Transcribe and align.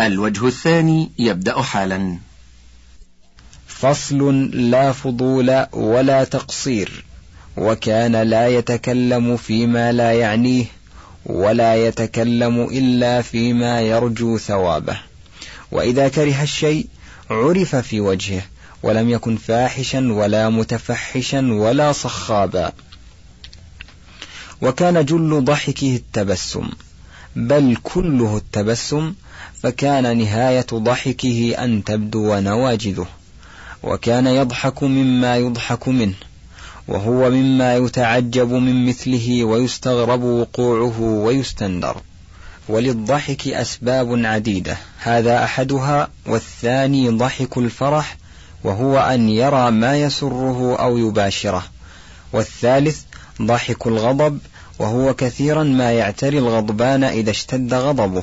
الوجه 0.00 0.46
الثاني 0.46 1.10
يبدأ 1.18 1.62
حالا. 1.62 2.18
فصل 3.66 4.50
لا 4.70 4.92
فضول 4.92 5.66
ولا 5.72 6.24
تقصير 6.24 7.04
وكان 7.56 8.16
لا 8.16 8.48
يتكلم 8.48 9.36
فيما 9.36 9.92
لا 9.92 10.12
يعنيه 10.12 10.64
ولا 11.26 11.74
يتكلم 11.86 12.62
إلا 12.62 13.22
فيما 13.22 13.80
يرجو 13.80 14.38
ثوابه. 14.38 15.00
وإذا 15.72 16.08
كره 16.08 16.42
الشيء 16.42 16.86
عرف 17.30 17.76
في 17.76 18.00
وجهه 18.00 18.42
ولم 18.82 19.10
يكن 19.10 19.36
فاحشا 19.36 20.12
ولا 20.12 20.48
متفحشا 20.48 21.52
ولا 21.52 21.92
صخابا. 21.92 22.72
وكان 24.62 25.04
جل 25.04 25.44
ضحكه 25.44 25.96
التبسم. 25.96 26.68
بل 27.36 27.76
كله 27.82 28.36
التبسم 28.36 29.14
فكان 29.62 30.18
نهاية 30.18 30.66
ضحكه 30.72 31.54
أن 31.58 31.84
تبدو 31.84 32.38
نواجذه 32.38 33.06
وكان 33.82 34.26
يضحك 34.26 34.82
مما 34.82 35.36
يضحك 35.36 35.88
منه 35.88 36.14
وهو 36.88 37.30
مما 37.30 37.76
يتعجب 37.76 38.52
من 38.52 38.86
مثله 38.86 39.44
ويستغرب 39.44 40.22
وقوعه 40.22 41.00
ويستندر. 41.00 41.96
وللضحك 42.68 43.48
أسباب 43.48 44.26
عديدة 44.26 44.76
هذا 44.98 45.44
أحدها 45.44 46.08
والثاني 46.26 47.08
ضحك 47.08 47.58
الفرح 47.58 48.16
وهو 48.64 48.98
أن 48.98 49.28
يرى 49.28 49.70
ما 49.70 49.96
يسره 49.96 50.76
أو 50.80 50.98
يباشره 50.98 51.64
والثالث 52.32 53.00
ضحك 53.42 53.86
الغضب 53.86 54.38
وهو 54.78 55.14
كثيرا 55.14 55.62
ما 55.62 55.92
يعتري 55.92 56.38
الغضبان 56.38 57.04
إذا 57.04 57.30
اشتد 57.30 57.74
غضبه 57.74 58.22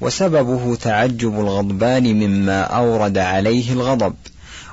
وسببه 0.00 0.76
تعجب 0.76 1.40
الغضبان 1.40 2.02
مما 2.14 2.60
أورد 2.62 3.18
عليه 3.18 3.72
الغضب 3.72 4.14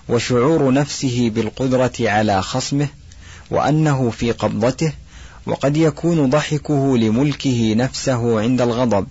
وشعور 0.09 0.73
نفسه 0.73 1.31
بالقدرة 1.35 1.91
على 1.99 2.41
خصمه 2.41 2.87
وأنه 3.51 4.09
في 4.09 4.31
قبضته 4.31 4.93
وقد 5.45 5.77
يكون 5.77 6.29
ضحكه 6.29 6.97
لملكه 6.97 7.73
نفسه 7.73 8.39
عند 8.39 8.61
الغضب 8.61 9.07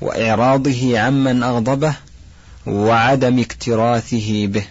وإعراضه 0.00 0.98
عمن 0.98 1.42
أغضبه 1.42 1.94
وعدم 2.66 3.38
اكتراثه 3.38 4.46
به. 4.46 4.64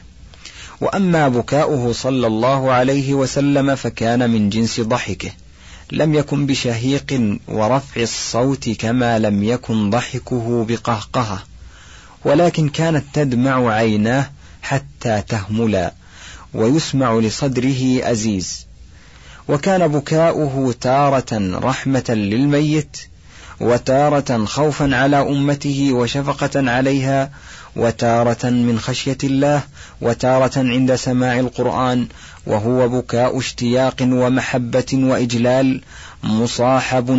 وأما 0.82 1.28
بكاؤه 1.28 1.94
صلى 1.94 2.28
الله 2.28 2.72
عليه 2.72 3.14
وسلم 3.14 3.76
فكان 3.76 4.30
من 4.30 4.50
جنس 4.50 4.82
ضحكه. 4.82 5.32
لم 5.92 6.14
يكن 6.14 6.46
بشهيق 6.46 7.38
ورفع 7.48 8.02
الصوت 8.02 8.70
كما 8.70 9.20
لم 9.20 9.44
يكن 9.44 9.90
ضحكه 9.90 10.66
بقهقهة 10.70 11.44
ولكن 12.26 12.70
كانت 12.70 13.04
تدمع 13.14 13.74
عيناه 13.74 14.30
حتى 14.62 15.24
تهملا 15.28 15.94
ويسمع 16.54 17.14
لصدره 17.14 18.12
أزيز. 18.12 18.68
وكان 19.48 19.88
بكاؤه 19.88 20.76
تارة 20.82 21.60
رحمة 21.60 22.06
للميت 22.10 22.98
وتارة 23.60 24.46
خوفا 24.46 24.96
على 24.96 25.22
أمته 25.22 25.90
وشفقة 25.94 26.72
عليها 26.72 27.30
وتارة 27.76 28.50
من 28.50 28.80
خشية 28.80 29.18
الله 29.24 29.62
وتارة 30.02 30.52
عند 30.58 30.96
سماع 30.96 31.40
القرآن 31.40 32.08
وهو 32.48 32.90
بكاء 32.90 33.40
اشتياق 33.40 33.96
ومحبة 34.02 34.86
وإجلال 34.94 35.82
مصاحب 36.24 37.12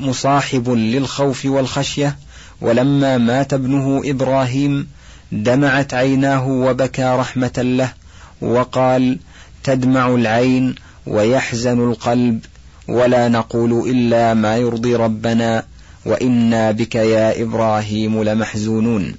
مصاحب 0.00 0.70
للخوف 0.70 1.46
والخشية. 1.46 2.16
ولما 2.60 3.18
مات 3.18 3.54
ابنه 3.54 4.02
إبراهيم 4.04 4.88
دمعت 5.32 5.94
عيناه 5.94 6.48
وبكى 6.48 7.16
رحمة 7.18 7.52
له 7.56 7.92
وقال 8.40 9.18
تدمع 9.64 10.08
العين 10.08 10.74
ويحزن 11.06 11.90
القلب 11.90 12.40
ولا 12.88 13.28
نقول 13.28 13.90
إلا 13.90 14.34
ما 14.34 14.56
يرضي 14.56 14.96
ربنا 14.96 15.64
وإنا 16.06 16.70
بك 16.70 16.94
يا 16.94 17.42
إبراهيم 17.42 18.22
لمحزونون. 18.22 19.14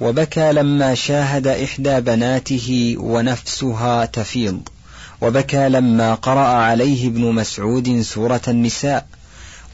وبكى 0.00 0.52
لما 0.52 0.94
شاهد 0.94 1.46
إحدى 1.46 2.00
بناته 2.00 2.96
ونفسها 2.98 4.04
تفيض. 4.04 4.60
وبكى 5.20 5.68
لما 5.68 6.14
قرأ 6.14 6.46
عليه 6.46 7.08
ابن 7.08 7.32
مسعود 7.32 8.00
سورة 8.00 8.40
النساء. 8.48 9.06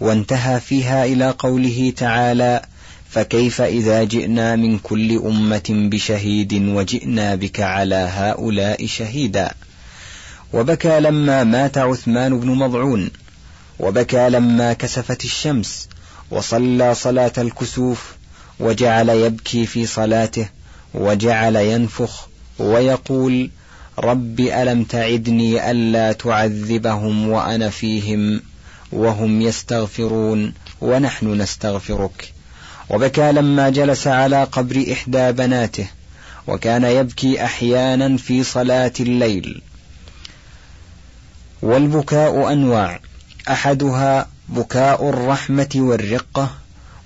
وانتهى 0.00 0.60
فيها 0.60 1.04
إلى 1.04 1.30
قوله 1.30 1.92
تعالى 1.96 2.62
فكيف 3.10 3.60
إذا 3.60 4.04
جئنا 4.04 4.56
من 4.56 4.78
كل 4.78 5.18
أمة 5.18 5.68
بشهيد 5.68 6.52
وجئنا 6.52 7.34
بك 7.34 7.60
على 7.60 8.08
هؤلاء 8.12 8.86
شهيدا. 8.86 9.54
وبكى 10.52 11.00
لما 11.00 11.44
مات 11.44 11.78
عثمان 11.78 12.40
بن 12.40 12.48
مضعون. 12.48 13.10
وبكى 13.80 14.28
لما 14.30 14.72
كسفت 14.72 15.24
الشمس. 15.24 15.88
وصلى 16.30 16.94
صلاة 16.94 17.32
الكسوف 17.38 18.14
وجعل 18.60 19.08
يبكي 19.08 19.66
في 19.66 19.86
صلاته 19.86 20.48
وجعل 20.94 21.56
ينفخ 21.56 22.28
ويقول 22.58 23.50
رب 23.98 24.40
ألم 24.40 24.84
تعدني 24.84 25.70
ألا 25.70 26.12
تعذبهم 26.12 27.28
وأنا 27.28 27.70
فيهم 27.70 28.42
وهم 28.92 29.40
يستغفرون 29.40 30.54
ونحن 30.80 31.40
نستغفرك. 31.40 32.32
وبكى 32.90 33.32
لما 33.32 33.70
جلس 33.70 34.06
على 34.06 34.44
قبر 34.44 34.84
إحدى 34.92 35.32
بناته 35.32 35.86
وكان 36.46 36.84
يبكي 36.84 37.44
أحيانا 37.44 38.16
في 38.16 38.44
صلاة 38.44 38.92
الليل. 39.00 39.62
والبكاء 41.62 42.52
أنواع. 42.52 43.00
أحدها 43.48 44.28
بكاء 44.50 45.08
الرحمة 45.08 45.68
والرقة 45.76 46.50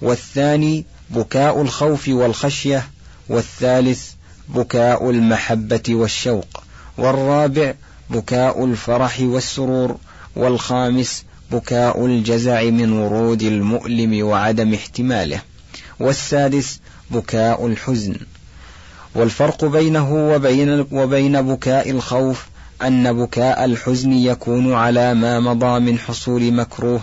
والثاني 0.03 0.85
بكاء 1.11 1.63
الخوف 1.63 2.09
والخشية 2.09 2.89
والثالث 3.29 4.11
بكاء 4.49 5.11
المحبة 5.11 5.83
والشوق 5.89 6.63
والرابع 6.99 7.75
بكاء 8.11 8.65
الفرح 8.65 9.21
والسرور 9.21 9.97
والخامس 10.37 11.25
بكاء 11.51 12.07
الجزع 12.07 12.63
من 12.63 12.93
ورود 12.93 13.43
المؤلم 13.43 14.27
وعدم 14.27 14.75
احتماله 14.75 15.41
والسادس 16.01 16.81
بكاء 17.11 17.67
الحزن. 17.67 18.17
والفرق 19.15 19.65
بينه 19.65 20.15
وبين, 20.15 20.87
وبين 20.93 21.43
بكاء 21.43 21.91
الخوف 21.91 22.47
أن 22.83 23.13
بكاء 23.13 23.65
الحزن 23.65 24.13
يكون 24.13 24.73
على 24.73 25.15
ما 25.15 25.41
مضى 25.41 25.81
من 25.81 25.99
حصول 25.99 26.53
مكروه 26.53 27.01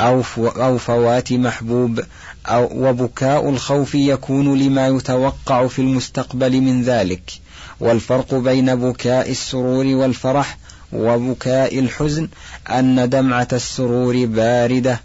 أو 0.00 0.22
أو 0.38 0.78
فوات 0.78 1.32
محبوب 1.32 2.00
أو 2.46 2.68
وبكاء 2.72 3.50
الخوف 3.50 3.94
يكون 3.94 4.58
لما 4.58 4.88
يتوقع 4.88 5.66
في 5.66 5.78
المستقبل 5.78 6.60
من 6.60 6.82
ذلك. 6.82 7.32
والفرق 7.80 8.34
بين 8.34 8.74
بكاء 8.74 9.30
السرور 9.30 9.86
والفرح 9.86 10.58
وبكاء 10.92 11.78
الحزن 11.78 12.28
أن 12.70 13.08
دمعة 13.08 13.48
السرور 13.52 14.26
باردة 14.26 15.00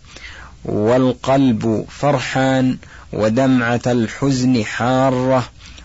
والقلب 0.65 1.85
فرحان 1.89 2.77
ودمعة 3.13 3.81
الحزن 3.87 4.65
حارة 4.65 5.43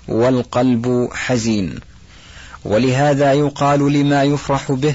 والقلب 0.09 1.09
حزين. 1.13 1.81
ولهذا 2.65 3.33
يقال 3.33 3.93
لما 3.93 4.23
يفرح 4.23 4.73
به 4.73 4.95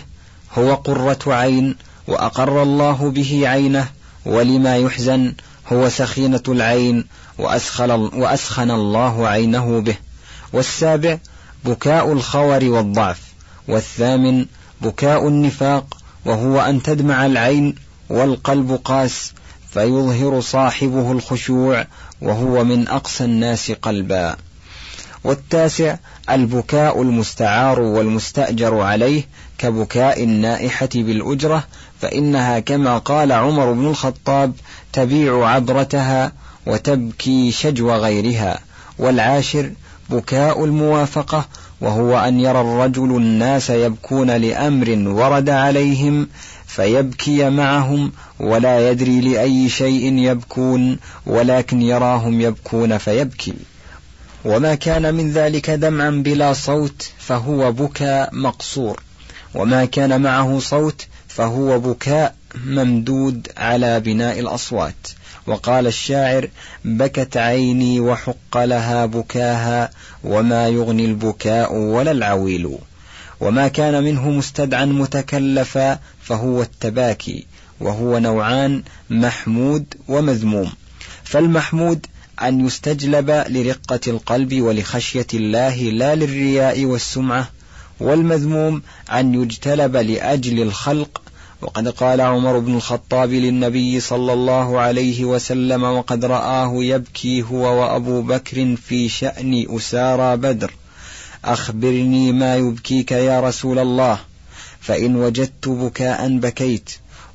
هو 0.58 0.74
قرة 0.74 1.20
عين 1.28 1.76
وأقر 2.08 2.64
الله 2.64 3.12
به 3.12 3.48
عينه 3.48 3.88
ولما 4.26 4.78
يحزن 4.78 5.34
هو 5.74 5.90
سخينة 5.90 6.44
العين 6.48 7.06
وأسخن, 7.38 8.72
الله 8.72 9.28
عينه 9.28 9.82
به. 9.82 9.96
والسابع 10.54 11.18
بكاء 11.66 12.14
الخور 12.14 12.64
والضعف. 12.64 13.22
والثامن 13.68 14.46
بكاء 14.82 15.28
النفاق 15.28 15.98
وهو 16.26 16.62
أن 16.62 16.84
تدمع 16.84 17.26
العين 17.26 17.76
والقلب 18.10 18.80
قاس 18.84 19.34
فيظهر 19.74 20.42
صاحبه 20.42 21.12
الخشوع 21.12 21.88
وهو 22.22 22.64
من 22.64 22.88
أقسى 22.88 23.24
الناس 23.24 23.72
قلبا. 23.72 24.36
والتاسع 25.24 25.96
البكاء 26.30 27.02
المستعار 27.02 27.80
والمستأجر 27.80 28.80
عليه 28.80 29.24
كبكاء 29.58 30.24
النائحة 30.24 30.90
بالأجرة 30.96 31.64
فإنها 32.04 32.60
كما 32.60 32.98
قال 32.98 33.32
عمر 33.32 33.72
بن 33.72 33.88
الخطاب 33.88 34.54
تبيع 34.94 35.48
عبرتها 35.48 36.32
وتبكي 36.66 37.52
شجو 37.52 37.92
غيرها 37.92 38.60
والعاشر 39.00 39.72
بكاء 40.10 40.66
الموافقة 40.66 41.46
وهو 41.82 42.20
أن 42.20 42.40
يرى 42.40 42.62
الرجل 42.62 43.18
الناس 43.18 43.70
يبكون 43.70 44.32
لأمر 44.32 44.90
ورد 45.08 45.50
عليهم 45.50 46.28
فيبكي 46.68 47.50
معهم 47.50 48.12
ولا 48.40 48.92
يدري 48.92 49.22
لأي 49.22 49.70
شيء 49.70 50.14
يبكون 50.18 50.98
ولكن 51.26 51.82
يراهم 51.82 52.42
يبكون 52.42 52.98
فيبكي. 52.98 53.54
وما 54.46 54.76
كان 54.76 55.14
من 55.14 55.32
ذلك 55.32 55.70
دمعا 55.70 56.10
بلا 56.10 56.54
صوت 56.54 57.10
فهو 57.18 57.72
بكاء 57.72 58.30
مقصور. 58.36 59.00
وما 59.56 59.86
كان 59.86 60.22
معه 60.22 60.60
صوت 60.60 61.08
فهو 61.36 61.80
بكاء 61.80 62.36
ممدود 62.66 63.48
على 63.58 64.00
بناء 64.00 64.40
الأصوات. 64.40 65.08
وقال 65.48 65.88
الشاعر 65.88 66.50
بكت 66.86 67.38
عيني 67.38 68.00
وحق 68.00 68.58
لها 68.58 69.06
بكاها 69.06 69.92
وما 70.24 70.68
يغني 70.68 71.06
البكاء 71.06 71.76
ولا 71.76 72.12
العويل. 72.12 72.78
وما 73.40 73.68
كان 73.68 74.04
منه 74.04 74.30
مستدعا 74.30 74.86
متكلفا 74.86 76.00
فهو 76.22 76.62
التباكي 76.62 77.46
وهو 77.80 78.20
نوعان 78.20 78.84
محمود 79.10 79.86
ومذموم. 80.08 80.72
فالمحمود 81.24 82.06
أن 82.42 82.66
يستجلب 82.66 83.46
لرقة 83.50 84.00
القلب 84.08 84.62
ولخشية 84.62 85.28
الله 85.34 85.76
لا 85.76 86.16
للرياء 86.16 86.86
والسمعة 86.86 87.50
والمذموم 88.00 88.82
أن 89.12 89.34
يجتلب 89.34 89.96
لأجل 89.96 90.62
الخلق 90.62 91.22
وقد 91.64 91.88
قال 91.88 92.22
عمر 92.22 92.60
بن 92.60 92.76
الخطاب 92.76 93.32
للنبي 93.32 94.00
صلى 94.00 94.34
الله 94.34 94.80
عليه 94.80 95.26
وسلم 95.26 95.84
وقد 95.84 96.26
رآه 96.26 96.74
يبكي 96.76 97.42
هو 97.42 97.82
وأبو 97.82 98.22
بكر 98.22 98.76
في 98.76 99.10
شأن 99.10 99.66
أسارى 99.70 100.38
بدر. 100.38 100.74
أخبرني 101.46 102.32
ما 102.32 102.56
يبكيك 102.56 103.12
يا 103.12 103.40
رسول 103.42 103.80
الله. 103.80 104.20
فإن 104.80 105.16
وجدت 105.16 105.68
بكاء 105.68 106.38
بكيت 106.38 106.90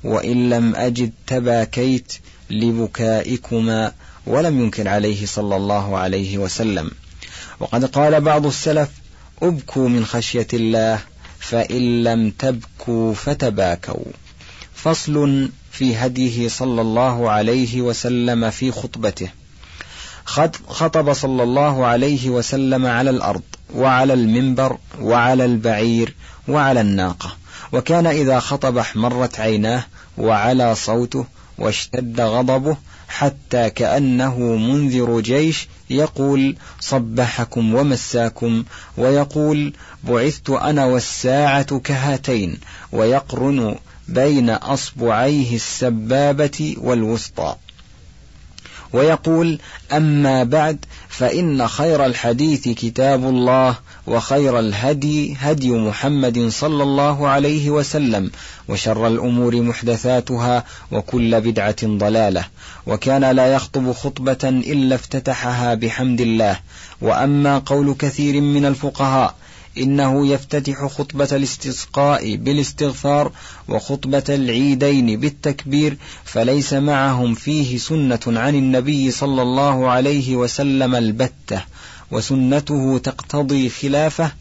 وإن 0.04 0.50
لم 0.50 0.76
أجد 0.76 1.12
تباكيت 1.26 2.12
لبكائكما 2.50 3.92
ولم 4.26 4.60
ينكر 4.60 4.88
عليه 4.88 5.26
صلى 5.26 5.56
الله 5.56 5.98
عليه 5.98 6.38
وسلم. 6.38 6.90
وقد 7.60 7.84
قال 7.84 8.20
بعض 8.20 8.46
السلف 8.46 8.88
أبكوا 9.42 9.88
من 9.88 10.04
خشية 10.04 10.48
الله. 10.52 11.00
فإن 11.40 12.02
لم 12.02 12.30
تبكوا 12.30 13.14
فتباكوا. 13.14 14.04
فصل 14.74 15.48
في 15.72 15.96
هديه 15.96 16.48
صلى 16.48 16.80
الله 16.80 17.30
عليه 17.30 17.82
وسلم 17.82 18.50
في 18.50 18.72
خطبته. 18.72 19.28
خطب 20.68 21.12
صلى 21.12 21.42
الله 21.42 21.86
عليه 21.86 22.30
وسلم 22.30 22.86
على 22.86 23.10
الأرض 23.10 23.42
وعلى 23.74 24.12
المنبر 24.12 24.76
وعلى 25.00 25.44
البعير 25.44 26.14
وعلى 26.48 26.80
الناقة. 26.80 27.36
وكان 27.72 28.06
إذا 28.06 28.40
خطب 28.40 28.78
احمرت 28.78 29.40
عيناه 29.40 29.84
وعلى 30.18 30.74
صوته 30.74 31.26
واشتد 31.58 32.20
غضبه 32.20 32.76
حتى 33.08 33.70
كأنه 33.70 34.38
منذر 34.38 35.20
جيش 35.20 35.68
يقول 35.90 36.56
صبحكم 36.80 37.74
ومساكم 37.74 38.64
ويقول 38.96 39.72
بعثت 40.04 40.50
أنا 40.50 40.84
والساعة 40.84 41.78
كهاتين 41.78 42.58
ويقرن 42.92 43.76
بين 44.08 44.50
أصبعيه 44.50 45.54
السبابة 45.56 46.76
والوسطى. 46.78 47.56
ويقول 48.92 49.58
أما 49.92 50.44
بعد 50.44 50.84
فإن 51.08 51.68
خير 51.68 52.06
الحديث 52.06 52.68
كتاب 52.68 53.24
الله 53.24 53.76
وخير 54.08 54.58
الهدي 54.58 55.36
هدي 55.40 55.70
محمد 55.70 56.48
صلى 56.48 56.82
الله 56.82 57.28
عليه 57.28 57.70
وسلم 57.70 58.30
وشر 58.68 59.06
الأمور 59.06 59.62
محدثاتها 59.62 60.64
وكل 60.92 61.40
بدعة 61.40 61.76
ضلالة. 61.84 62.44
وكان 62.86 63.24
لا 63.24 63.46
يخطب 63.46 63.92
خطبة 63.92 64.38
إلا 64.44 64.94
افتتحها 64.94 65.74
بحمد 65.74 66.20
الله. 66.20 66.60
وأما 67.00 67.58
قول 67.58 67.94
كثير 67.98 68.40
من 68.40 68.64
الفقهاء 68.64 69.34
إنه 69.78 70.26
يفتتح 70.26 70.86
خطبة 70.86 71.28
الاستسقاء 71.32 72.36
بالاستغفار 72.36 73.32
وخطبة 73.68 74.24
العيدين 74.28 75.20
بالتكبير 75.20 75.96
فليس 76.24 76.72
معهم 76.72 77.34
فيه 77.34 77.78
سنة 77.78 78.20
عن 78.26 78.54
النبي 78.54 79.10
صلى 79.10 79.42
الله 79.42 79.90
عليه 79.90 80.36
وسلم 80.36 80.94
البتة. 80.94 81.62
وسنته 82.10 82.98
تقتضي 82.98 83.68
خلافه 83.68 84.32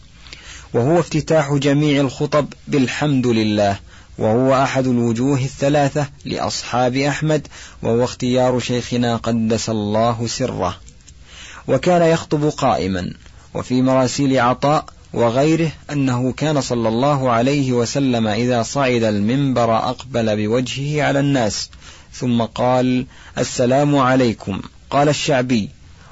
وهو 0.73 0.99
افتتاح 0.99 1.53
جميع 1.53 2.01
الخطب 2.01 2.47
بالحمد 2.67 3.27
لله 3.27 3.79
وهو 4.17 4.63
أحد 4.63 4.87
الوجوه 4.87 5.37
الثلاثة 5.37 6.07
لأصحاب 6.25 6.95
أحمد 6.95 7.47
وهو 7.83 8.03
اختيار 8.03 8.59
شيخنا 8.59 9.15
قدس 9.15 9.69
الله 9.69 10.27
سره. 10.27 10.77
وكان 11.67 12.01
يخطب 12.01 12.43
قائما 12.49 13.13
وفي 13.53 13.81
مراسيل 13.81 14.39
عطاء 14.39 14.85
وغيره 15.13 15.71
أنه 15.91 16.31
كان 16.31 16.61
صلى 16.61 16.89
الله 16.89 17.29
عليه 17.29 17.71
وسلم 17.71 18.27
إذا 18.27 18.63
صعد 18.63 19.03
المنبر 19.03 19.77
أقبل 19.77 20.35
بوجهه 20.35 21.03
على 21.03 21.19
الناس 21.19 21.69
ثم 22.13 22.41
قال 22.41 23.05
السلام 23.37 23.95
عليكم. 23.95 24.61
قال 24.89 25.09
الشعبي 25.09 25.69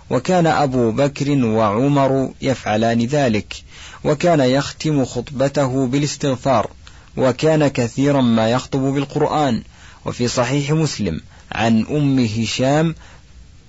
وكان 0.09 0.47
أبو 0.47 0.91
بكر 0.91 1.45
وعمر 1.45 2.31
يفعلان 2.41 3.05
ذلك 3.05 3.63
وكان 4.03 4.39
يختم 4.39 5.05
خطبته 5.05 5.87
بالاستغفار 5.87 6.69
وكان 7.17 7.67
كثيرا 7.67 8.21
ما 8.21 8.49
يخطب 8.49 8.79
بالقرآن 8.79 9.63
وفي 10.05 10.27
صحيح 10.27 10.71
مسلم 10.71 11.21
عن 11.51 11.85
أم 11.85 12.19
هشام 12.19 12.95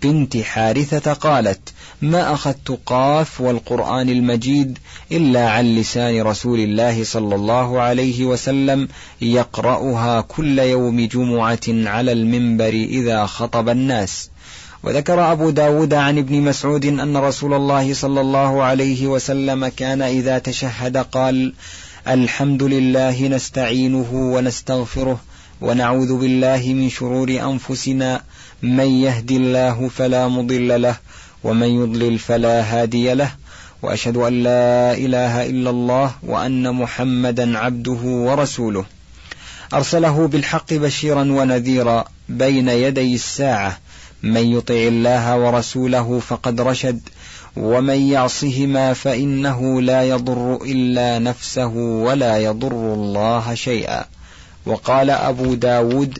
بنت 0.02 0.36
حارثة 0.36 1.12
قالت 1.12 1.72
ما 2.02 2.34
أخذت 2.34 2.78
قاف 2.86 3.40
والقرآن 3.40 4.08
المجيد 4.08 4.78
إلا 5.12 5.50
عن 5.50 5.74
لسان 5.74 6.22
رسول 6.22 6.60
الله 6.60 7.04
صلى 7.04 7.34
الله 7.34 7.80
عليه 7.80 8.24
وسلم 8.24 8.88
يقرأها 9.20 10.20
كل 10.20 10.58
يوم 10.58 11.00
جمعة 11.06 11.60
على 11.68 12.12
المنبر 12.12 12.68
إذا 12.68 13.26
خطب 13.26 13.68
الناس 13.68 14.30
وذكر 14.82 15.32
أبو 15.32 15.50
داود 15.50 15.94
عن 15.94 16.18
ابن 16.18 16.40
مسعود 16.40 16.84
أن 16.86 17.16
رسول 17.16 17.54
الله 17.54 17.94
صلى 17.94 18.20
الله 18.20 18.62
عليه 18.62 19.06
وسلم 19.06 19.68
كان 19.68 20.02
إذا 20.02 20.38
تشهد 20.38 20.96
قال 20.96 21.52
الحمد 22.08 22.62
لله 22.62 23.28
نستعينه 23.28 24.08
ونستغفره 24.12 25.20
ونعوذ 25.60 26.18
بالله 26.18 26.62
من 26.66 26.90
شرور 26.90 27.30
أنفسنا 27.30 28.22
من 28.62 28.90
يهد 28.90 29.30
الله 29.30 29.88
فلا 29.88 30.28
مضل 30.28 30.82
له 30.82 30.96
ومن 31.44 31.66
يضلل 31.66 32.18
فلا 32.18 32.62
هادي 32.62 33.14
له 33.14 33.30
وأشهد 33.82 34.16
أن 34.16 34.42
لا 34.42 34.92
إله 34.92 35.46
إلا 35.46 35.70
الله 35.70 36.14
وأن 36.22 36.74
محمدا 36.74 37.58
عبده 37.58 38.00
ورسوله. 38.02 38.84
أرسله 39.74 40.26
بالحق 40.26 40.74
بشيرا 40.74 41.20
ونذيرا 41.20 42.04
بين 42.28 42.68
يدي 42.68 43.14
الساعة. 43.14 43.78
من 44.26 44.52
يطع 44.52 44.74
الله 44.74 45.38
ورسوله 45.38 46.18
فقد 46.18 46.60
رشد 46.60 47.00
ومن 47.56 48.10
يعصهما 48.10 48.92
فإنه 48.92 49.80
لا 49.80 50.02
يضر 50.02 50.56
إلا 50.62 51.18
نفسه 51.18 51.66
ولا 51.76 52.38
يضر 52.38 52.94
الله 52.94 53.54
شيئا. 53.54 54.04
وقال 54.66 55.10
أبو 55.10 55.54
داود 55.54 56.18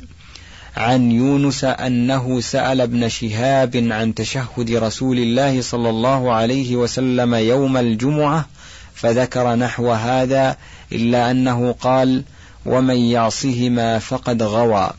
عن 0.77 1.11
يونس 1.11 1.65
أنه 1.65 2.41
سأل 2.41 2.81
ابن 2.81 3.09
شهاب 3.09 3.89
عن 3.91 4.15
تشهد 4.15 4.71
رسول 4.71 5.19
الله 5.19 5.63
صلى 5.63 5.91
الله 5.91 6.33
عليه 6.33 6.77
وسلم 6.77 7.35
يوم 7.35 7.77
الجمعة 7.77 8.47
فذكر 8.95 9.55
نحو 9.55 9.93
هذا 9.93 10.57
إلا 10.93 11.31
أنه 11.31 11.73
قال 11.73 12.25
ومن 12.67 12.97
يعصهما 12.97 13.99
فقد 13.99 14.43
غوى 14.43 14.91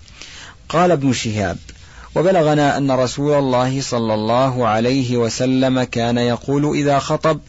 قال 0.70 0.92
ابن 0.92 1.14
شهاب 1.14 1.58
وبلغنا 2.18 2.78
أن 2.78 2.92
رسول 2.92 3.34
الله 3.34 3.82
صلى 3.82 4.14
الله 4.14 4.68
عليه 4.68 5.18
وسلم 5.18 5.84
كان 5.84 6.18
يقول 6.18 6.78
إذا 6.78 7.00
خطب 7.00 7.40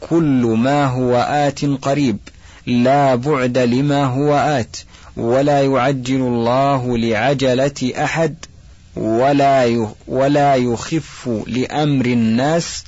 كل 0.00 0.54
ما 0.58 0.86
هو 0.86 1.16
آت 1.16 1.64
قريب 1.64 2.18
لا 2.66 3.14
بعد 3.14 3.58
لما 3.58 4.04
هو 4.04 4.34
آت 4.34 4.76
ولا 5.16 5.62
يعجل 5.62 6.20
الله 6.20 6.98
لعجلة 6.98 7.92
أحد 8.04 8.34
ولا 8.96 9.88
ولا 10.08 10.54
يخف 10.54 11.30
لأمر 11.46 12.06
الناس 12.06 12.84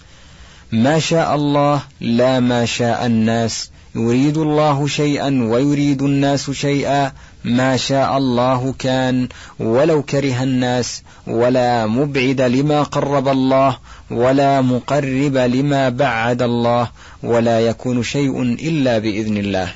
ما 0.72 0.98
شاء 0.98 1.34
الله 1.34 1.82
لا 2.00 2.40
ما 2.40 2.64
شاء 2.64 3.06
الناس 3.06 3.70
يريد 3.94 4.38
الله 4.38 4.86
شيئا 4.86 5.48
ويريد 5.50 6.02
الناس 6.02 6.50
شيئا 6.50 7.12
ما 7.44 7.76
شاء 7.76 8.18
الله 8.18 8.74
كان 8.78 9.28
ولو 9.58 10.02
كره 10.02 10.42
الناس 10.42 11.02
ولا 11.26 11.86
مبعد 11.86 12.40
لما 12.40 12.82
قرب 12.82 13.28
الله 13.28 13.78
ولا 14.10 14.60
مقرب 14.60 15.36
لما 15.36 15.88
بعد 15.88 16.42
الله 16.42 16.90
ولا 17.22 17.60
يكون 17.60 18.02
شيء 18.02 18.42
إلا 18.42 18.98
بإذن 18.98 19.36
الله. 19.36 19.72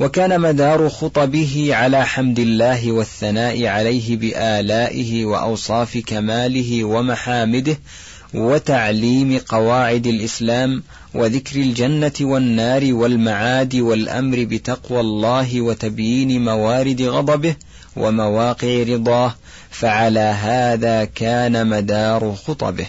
وكان 0.00 0.40
مدار 0.40 0.88
خطبه 0.88 1.68
على 1.72 2.06
حمد 2.06 2.38
الله 2.38 2.92
والثناء 2.92 3.66
عليه 3.66 4.16
بآلائه 4.16 5.24
وأوصاف 5.24 5.98
كماله 5.98 6.84
ومحامده 6.84 7.78
وتعليم 8.34 9.38
قواعد 9.38 10.06
الإسلام 10.06 10.82
وذكر 11.14 11.56
الجنة 11.56 12.12
والنار 12.20 12.94
والمعاد 12.94 13.74
والأمر 13.76 14.44
بتقوى 14.44 15.00
الله 15.00 15.60
وتبيين 15.60 16.44
موارد 16.44 17.02
غضبه 17.02 17.56
ومواقع 17.96 18.82
رضاه 18.88 19.34
فعلى 19.70 20.20
هذا 20.20 21.04
كان 21.04 21.66
مدار 21.66 22.34
خطبه. 22.34 22.86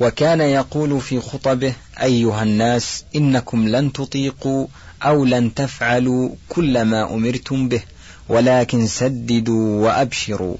وكان 0.00 0.40
يقول 0.40 1.00
في 1.00 1.20
خطبه 1.20 1.72
أيها 2.02 2.42
الناس 2.42 3.04
إنكم 3.16 3.68
لن 3.68 3.92
تطيقوا 3.92 4.66
أو 5.02 5.24
لن 5.24 5.54
تفعلوا 5.54 6.30
كل 6.48 6.82
ما 6.82 7.14
أمرتم 7.14 7.68
به 7.68 7.82
ولكن 8.28 8.86
سددوا 8.86 9.86
وأبشروا. 9.86 10.56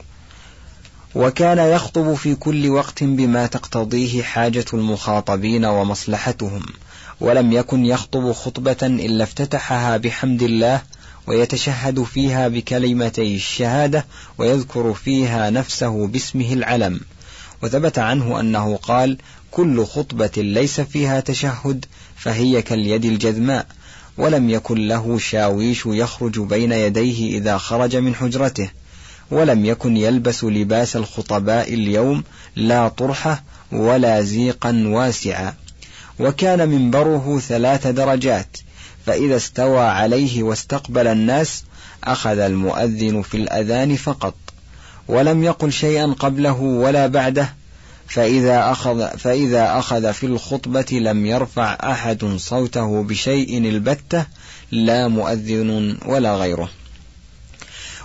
وكان 1.14 1.58
يخطب 1.58 2.14
في 2.14 2.34
كل 2.34 2.70
وقت 2.70 3.04
بما 3.04 3.46
تقتضيه 3.46 4.22
حاجة 4.22 4.64
المخاطبين 4.74 5.64
ومصلحتهم 5.64 6.62
ولم 7.20 7.52
يكن 7.52 7.84
يخطب 7.84 8.32
خطبة 8.32 8.76
إلا 8.82 9.24
افتتحها 9.24 9.96
بحمد 9.96 10.42
الله 10.42 10.82
ويتشهد 11.26 12.02
فيها 12.02 12.48
بكلمتي 12.48 13.36
الشهادة 13.36 14.06
ويذكر 14.38 14.94
فيها 14.94 15.50
نفسه 15.50 16.06
باسمه 16.06 16.52
العلم. 16.52 17.00
وثبت 17.62 17.98
عنه 17.98 18.40
أنه 18.40 18.76
قال 18.76 19.18
كل 19.50 19.84
خطبة 19.84 20.30
ليس 20.36 20.80
فيها 20.80 21.20
تشهد 21.20 21.84
فهي 22.16 22.62
كاليد 22.62 23.04
الجذماء 23.04 23.66
ولم 24.18 24.50
يكن 24.50 24.88
له 24.88 25.18
شاويش 25.18 25.82
يخرج 25.86 26.38
بين 26.38 26.72
يديه 26.72 27.38
إذا 27.38 27.58
خرج 27.58 27.96
من 27.96 28.14
حجرته 28.14 28.70
ولم 29.30 29.64
يكن 29.64 29.96
يلبس 29.96 30.44
لباس 30.44 30.96
الخطباء 30.96 31.74
اليوم 31.74 32.24
لا 32.56 32.88
طرحة 32.88 33.42
ولا 33.72 34.22
زيقا 34.22 34.84
واسعا. 34.86 35.54
وكان 36.20 36.68
منبره 36.68 37.38
ثلاث 37.38 37.86
درجات 37.86 38.56
فإذا 39.06 39.36
استوى 39.36 39.80
عليه 39.80 40.42
واستقبل 40.42 41.06
الناس 41.06 41.64
أخذ 42.04 42.38
المؤذن 42.38 43.22
في 43.22 43.36
الأذان 43.36 43.96
فقط. 43.96 44.34
ولم 45.08 45.44
يقل 45.44 45.72
شيئا 45.72 46.14
قبله 46.18 46.60
ولا 46.60 47.06
بعده 47.06 47.54
فإذا 48.08 48.70
أخذ 48.70 49.18
فإذا 49.18 49.78
أخذ 49.78 50.12
في 50.12 50.26
الخطبة 50.26 50.86
لم 50.92 51.26
يرفع 51.26 51.78
أحد 51.82 52.24
صوته 52.36 53.02
بشيء 53.02 53.58
البتة 53.58 54.26
لا 54.70 55.08
مؤذن 55.08 55.98
ولا 56.06 56.36
غيره. 56.36 56.70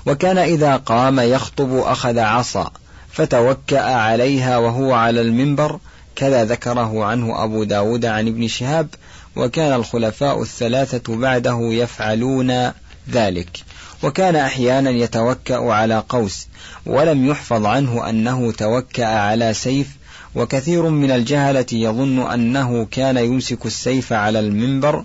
وكان 0.05 0.37
إذا 0.37 0.75
قام 0.75 1.19
يخطب 1.19 1.75
أخذ 1.75 2.19
عصا 2.19 2.71
فتوكأ 3.11 3.81
عليها 3.81 4.57
وهو 4.57 4.93
على 4.93 5.21
المنبر 5.21 5.79
كذا 6.15 6.45
ذكره 6.45 7.05
عنه 7.05 7.43
أبو 7.43 7.63
داود 7.63 8.05
عن 8.05 8.27
ابن 8.27 8.47
شهاب 8.47 8.87
وكان 9.35 9.73
الخلفاء 9.73 10.41
الثلاثة 10.41 11.15
بعده 11.15 11.59
يفعلون 11.61 12.71
ذلك. 13.11 13.63
وكان 14.03 14.35
أحيانا 14.35 14.89
يتوكأ 14.89 15.71
على 15.71 16.03
قوس 16.09 16.47
ولم 16.85 17.25
يحفظ 17.25 17.65
عنه 17.65 18.09
أنه 18.09 18.51
توكأ 18.51 19.05
على 19.05 19.53
سيف 19.53 19.87
وكثير 20.35 20.89
من 20.89 21.11
الجهلة 21.11 21.65
يظن 21.71 22.31
أنه 22.31 22.85
كان 22.91 23.17
يمسك 23.17 23.65
السيف 23.65 24.13
على 24.13 24.39
المنبر 24.39 25.03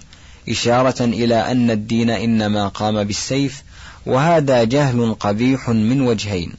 إشارة 0.49 1.05
إلى 1.05 1.35
أن 1.35 1.71
الدين 1.71 2.11
إنما 2.11 2.69
قام 2.69 3.05
بالسيف 3.05 3.63
وهذا 4.09 4.65
جهل 4.65 5.17
قبيح 5.21 5.69
من 5.69 6.01
وجهين. 6.01 6.53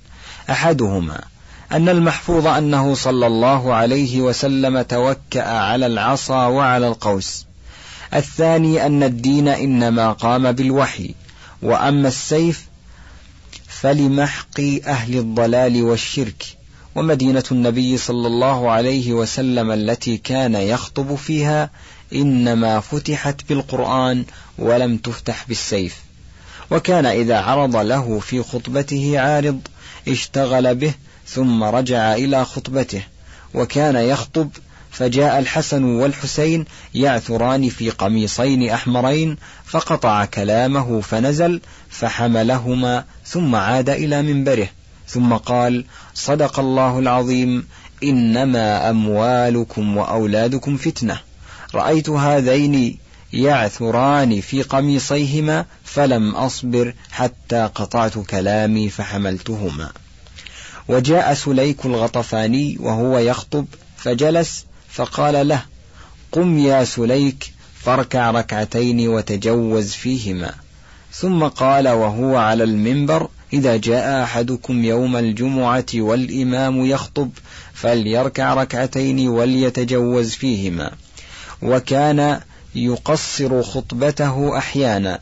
أحدهما 0.50 1.22
أن 1.72 1.90
المحفوظ 1.90 2.48
أنه 2.48 2.96
صلى 2.96 3.28
الله 3.28 3.74
عليه 3.74 4.22
وسلم 4.22 4.82
توكأ 4.82 5.44
على 5.44 5.86
العصا 5.86 6.46
وعلى 6.48 6.88
القوس. 6.88 7.46
الثاني 8.14 8.86
أن 8.86 9.04
الدين 9.04 9.48
إنما 9.48 10.12
قام 10.12 10.52
بالوحي. 10.52 11.14
وأما 11.62 12.08
السيف 12.08 12.66
فلمحق 13.68 14.60
أهل 14.88 15.18
الضلال 15.18 15.84
والشرك. 15.84 16.44
ومدينة 16.96 17.44
النبي 17.52 17.98
صلى 17.98 18.28
الله 18.28 18.72
عليه 18.72 19.14
وسلم 19.14 19.72
التي 19.72 20.18
كان 20.18 20.56
يخطب 20.56 21.16
فيها 21.16 21.70
إنما 22.14 22.80
فتحت 22.80 23.42
بالقرآن 23.50 24.26
ولم 24.58 24.98
تفتح 24.98 25.46
بالسيف. 25.48 26.09
وكان 26.72 27.06
إذا 27.06 27.40
عرض 27.40 27.76
له 27.76 28.20
في 28.20 28.44
خطبته 28.44 29.20
عارض 29.20 29.60
اشتغل 30.08 30.76
به 30.76 30.94
ثم 31.28 31.64
رجع 31.64 32.14
إلى 32.14 32.46
خطبته. 32.46 33.04
وكان 33.54 33.96
يخطب 33.96 34.50
فجاء 34.92 35.40
الحسن 35.40 35.84
والحسين 35.84 36.66
يعثران 36.96 37.70
في 37.70 37.90
قميصين 37.90 38.70
أحمرين 38.70 39.38
فقطع 39.66 40.26
كلامه 40.26 41.02
فنزل 41.02 41.62
فحملهما 41.90 43.06
ثم 43.26 43.56
عاد 43.56 43.90
إلى 43.90 44.22
منبره. 44.22 44.68
ثم 45.08 45.34
قال 45.34 45.86
صدق 46.14 46.60
الله 46.60 47.00
العظيم 47.00 47.68
إنما 48.04 48.90
أموالكم 48.90 49.98
وأولادكم 49.98 50.78
فتنة. 50.78 51.20
رأيت 51.76 52.10
هذين 52.10 52.98
يعثران 53.34 54.42
في 54.42 54.64
قميصيهما 54.64 55.66
فلم 55.84 56.36
أصبر 56.36 56.94
حتى 57.12 57.70
قطعت 57.76 58.18
كلامي 58.18 58.90
فحملتهما. 58.90 59.92
وجاء 60.88 61.34
سليك 61.34 61.86
الغطفاني 61.86 62.78
وهو 62.80 63.18
يخطب 63.18 63.66
فجلس 63.98 64.66
فقال 64.90 65.48
له 65.48 65.62
قم 66.32 66.58
يا 66.58 66.84
سليك 66.84 67.54
فاركع 67.76 68.32
ركعتين 68.32 69.08
وتجوز 69.08 69.92
فيهما. 69.92 70.54
ثم 71.14 71.44
قال 71.44 71.88
وهو 71.88 72.38
على 72.38 72.64
المنبر 72.64 73.28
إذا 73.54 73.78
جاء 73.78 74.24
أحدكم 74.24 74.86
يوم 74.86 75.18
الجمعة 75.18 75.86
والإمام 75.96 76.86
يخطب 76.86 77.30
فليركع 77.74 78.54
ركعتين 78.54 79.28
وليتجوز 79.28 80.32
فيهما. 80.32 80.92
وكان 81.62 82.40
يقصر 82.76 83.64
خطبته 83.64 84.58
أحيانا 84.58 85.20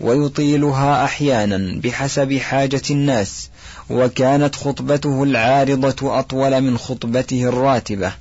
ويطيلها 0.00 1.04
أحيانا 1.04 1.80
بحسب 1.80 2.38
حاجة 2.38 2.82
الناس 2.90 3.50
وكانت 3.90 4.54
خطبته 4.54 5.22
العارضة 5.22 6.18
أطول 6.18 6.60
من 6.60 6.78
خطبته 6.78 7.44
الراتبة 7.44 8.12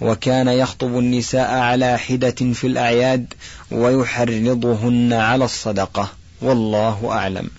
وكان 0.00 0.48
يخطب 0.48 0.98
النساء 0.98 1.50
على 1.50 1.98
حدة 1.98 2.52
في 2.52 2.66
الأعياد 2.66 3.34
ويحرضهن 3.70 5.12
على 5.12 5.44
الصدقة 5.44 6.08
والله 6.42 7.08
أعلم. 7.12 7.50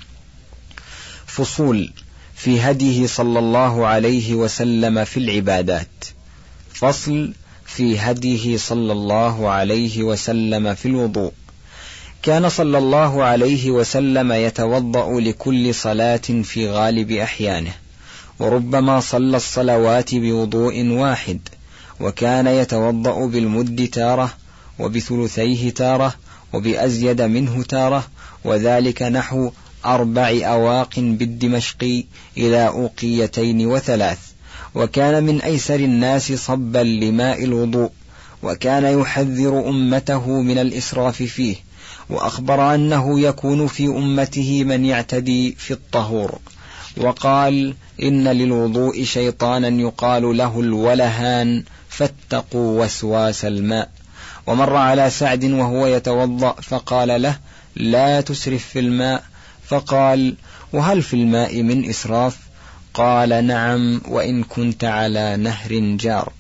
فصول 1.26 1.94
في 2.36 2.62
هديه 2.62 3.08
صلى 3.08 3.40
الله 3.40 3.88
عليه 3.88 4.36
وسلم 4.36 5.06
في 5.06 5.18
العبادات. 5.18 6.06
فصل 6.74 7.34
في 7.68 8.00
هديه 8.00 8.58
صلى 8.58 8.92
الله 8.92 9.50
عليه 9.50 10.04
وسلم 10.04 10.74
في 10.74 10.86
الوضوء. 10.86 11.32
كان 12.24 12.50
صلى 12.50 12.78
الله 12.78 13.24
عليه 13.24 13.72
وسلم 13.72 14.32
يتوضأ 14.32 15.20
لكل 15.20 15.76
صلاة 15.76 16.28
في 16.44 16.70
غالب 16.70 17.12
أحيانه 17.12 17.74
وربما 18.40 19.00
صلى 19.00 19.38
الصلوات 19.38 20.16
بوضوء 20.16 20.88
واحد 20.88 21.40
وكان 22.00 22.48
يتوضأ 22.48 23.28
بالمد 23.28 23.88
تارة 23.88 24.34
وبثلثيه 24.80 25.70
تارة 25.70 26.16
وبأزيد 26.54 27.22
منه 27.22 27.64
تارة 27.64 28.08
وذلك 28.44 29.02
نحو 29.02 29.52
أربع 29.86 30.40
أواق 30.44 30.94
بالدمشق 30.98 32.04
إلى 32.38 32.68
أوقيتين 32.68 33.66
وثلاث. 33.66 34.20
وكان 34.78 35.24
من 35.24 35.42
أيسر 35.42 35.76
الناس 35.76 36.32
صبا 36.32 36.80
لماء 36.80 37.44
الوضوء 37.44 37.92
وكان 38.44 39.00
يحذر 39.00 39.70
أمته 39.70 40.42
من 40.42 40.58
الإسراف 40.58 41.24
فيه 41.24 41.56
وأخبر 42.10 42.76
أنه 42.76 43.20
يكون 43.20 43.68
في 43.68 43.86
أمته 43.86 44.64
من 44.64 44.86
يعتدي 44.86 45.52
في 45.52 45.72
الطهور. 45.72 46.40
وقال 46.98 47.76
إن 48.02 48.28
للوضوء 48.28 49.04
شيطانا 49.04 49.68
يقال 49.68 50.38
له 50.38 50.60
الولهان 50.60 51.64
فاتقوا 51.90 52.84
وسواس 52.84 53.46
الماء. 53.46 53.90
ومر 54.48 54.76
على 54.76 55.10
سعد 55.10 55.44
وهو 55.46 55.88
يتوضأ 55.88 56.52
فقال 56.62 57.22
له 57.22 57.38
لا 57.76 58.22
تسرف 58.22 58.66
في 58.66 58.80
الماء. 58.80 59.24
فقال 59.68 60.36
وهل 60.74 61.02
في 61.02 61.14
الماء 61.14 61.62
من 61.62 61.90
إسراف؟ 61.90 62.47
قال 62.98 63.48
نعم 63.48 64.01
وإن 64.08 64.44
كنت 64.44 64.84
على 64.84 65.38
نهر 65.38 65.80
جار. 65.80 66.32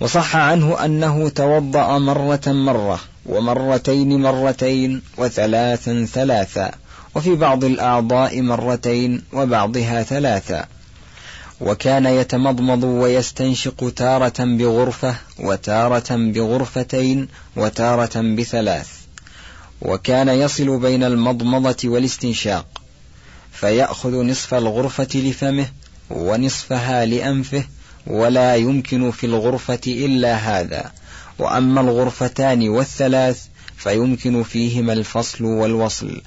وصح 0.00 0.36
عنه 0.36 0.84
أنه 0.84 1.28
توضأ 1.28 1.98
مرة 1.98 2.40
مرة 2.46 3.00
ومرتين 3.26 4.22
مرتين 4.22 5.02
وثلاثا 5.18 6.06
ثلاثا 6.12 6.70
وفي 7.14 7.34
بعض 7.34 7.64
الأعضاء 7.64 8.40
مرتين 8.42 9.22
وبعضها 9.32 10.02
ثلاثا. 10.02 10.66
وكان 11.60 12.06
يتمضمض 12.06 12.84
ويستنشق 12.84 13.92
تارة 13.96 14.44
بغرفة 14.44 15.14
وتارة 15.38 16.16
بغرفتين 16.16 17.28
وتارة 17.56 18.20
بثلاث. 18.36 18.88
وكان 19.82 20.28
يصل 20.28 20.78
بين 20.78 21.04
المضمضة 21.04 21.76
والاستنشاق. 21.84 22.66
فيأخذ 23.52 24.22
نصف 24.22 24.54
الغرفة 24.54 25.08
لفمه 25.14 25.66
ونصفها 26.10 27.04
لأنفه 27.04 27.64
ولا 28.06 28.56
يمكن 28.56 29.10
في 29.10 29.26
الغرفة 29.26 29.80
إلا 29.86 30.34
هذا. 30.34 30.92
وأما 31.38 31.80
الغرفتان 31.80 32.68
والثلاث 32.68 33.46
فيمكن 33.76 34.42
فيهما 34.42 34.92
الفصل 34.92 35.44
والوصل 35.44 36.22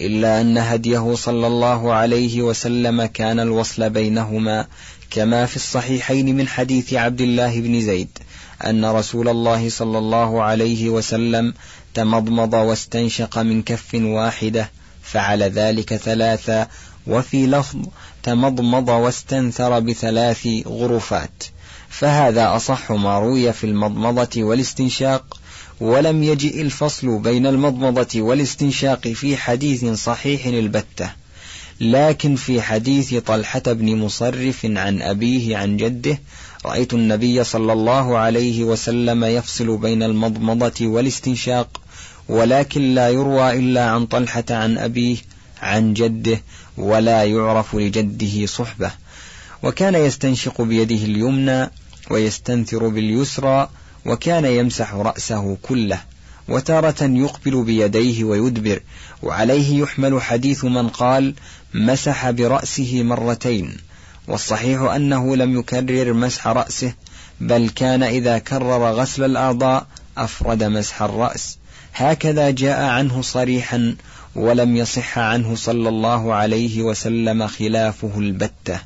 إلا 0.00 0.40
أن 0.40 0.58
هديه 0.58 1.14
صلى 1.14 1.46
الله 1.46 1.92
عليه 1.92 2.42
وسلم 2.42 3.04
كان 3.04 3.40
الوصل 3.40 3.90
بينهما 3.90 4.66
كما 5.10 5.46
في 5.46 5.56
الصحيحين 5.56 6.36
من 6.36 6.48
حديث 6.48 6.94
عبد 6.94 7.20
الله 7.20 7.60
بن 7.60 7.80
زيد 7.80 8.18
أن 8.66 8.84
رسول 8.84 9.28
الله 9.28 9.68
صلى 9.68 9.98
الله 9.98 10.42
عليه 10.42 10.88
وسلم 10.88 11.54
تمضمض 11.94 12.54
واستنشق 12.54 13.38
من 13.38 13.62
كف 13.62 13.94
واحدة 13.94 14.70
فعل 15.02 15.42
ذلك 15.42 15.96
ثلاثا 15.96 16.68
وفي 17.06 17.46
لفظ 17.46 17.78
تمضمض 18.22 18.88
واستنثر 18.88 19.80
بثلاث 19.80 20.48
غرفات. 20.66 21.44
فهذا 21.88 22.56
أصح 22.56 22.92
ما 22.92 23.18
روي 23.18 23.52
في 23.52 23.64
المضمضة 23.64 24.42
والاستنشاق 24.42 25.40
ولم 25.80 26.22
يجئ 26.22 26.60
الفصل 26.60 27.18
بين 27.18 27.46
المضمضة 27.46 28.20
والاستنشاق 28.20 29.08
في 29.08 29.36
حديث 29.36 29.84
صحيح 29.84 30.46
البتة. 30.46 31.10
لكن 31.80 32.36
في 32.36 32.62
حديث 32.62 33.14
طلحة 33.14 33.62
بن 33.66 33.96
مصرف 33.96 34.64
عن 34.64 35.02
أبيه 35.02 35.56
عن 35.56 35.76
جده 35.76 36.18
رأيت 36.66 36.94
النبي 36.94 37.44
صلى 37.44 37.72
الله 37.72 38.18
عليه 38.18 38.64
وسلم 38.64 39.24
يفصل 39.24 39.76
بين 39.76 40.02
المضمضة 40.02 40.86
والاستنشاق 40.86 41.79
ولكن 42.30 42.94
لا 42.94 43.08
يروى 43.08 43.58
إلا 43.58 43.90
عن 43.90 44.06
طلحة 44.06 44.44
عن 44.50 44.78
أبيه 44.78 45.16
عن 45.62 45.94
جده 45.94 46.42
ولا 46.76 47.24
يعرف 47.24 47.74
لجده 47.74 48.46
صحبة. 48.46 48.90
وكان 49.62 49.94
يستنشق 49.94 50.62
بيده 50.62 51.04
اليمنى 51.04 51.70
ويستنثر 52.10 52.88
باليسرى 52.88 53.68
وكان 54.06 54.44
يمسح 54.44 54.94
رأسه 54.94 55.56
كله 55.62 56.00
وتارة 56.48 57.02
يقبل 57.02 57.64
بيديه 57.64 58.24
ويدبر. 58.24 58.80
وعليه 59.22 59.80
يحمل 59.80 60.22
حديث 60.22 60.64
من 60.64 60.88
قال 60.88 61.34
مسح 61.74 62.30
برأسه 62.30 63.02
مرتين 63.02 63.76
والصحيح 64.28 64.80
أنه 64.80 65.36
لم 65.36 65.58
يكرر 65.58 66.12
مسح 66.12 66.46
رأسه 66.46 66.92
بل 67.40 67.68
كان 67.68 68.02
إذا 68.02 68.38
كرر 68.38 68.92
غسل 68.92 69.24
الأعضاء 69.24 69.86
أفرد 70.18 70.64
مسح 70.64 71.02
الرأس. 71.02 71.59
هكذا 71.94 72.50
جاء 72.50 72.82
عنه 72.82 73.22
صريحا 73.22 73.96
ولم 74.34 74.76
يصح 74.76 75.18
عنه 75.18 75.54
صلى 75.54 75.88
الله 75.88 76.34
عليه 76.34 76.82
وسلم 76.82 77.46
خلافه 77.46 78.12
البتة. 78.18 78.80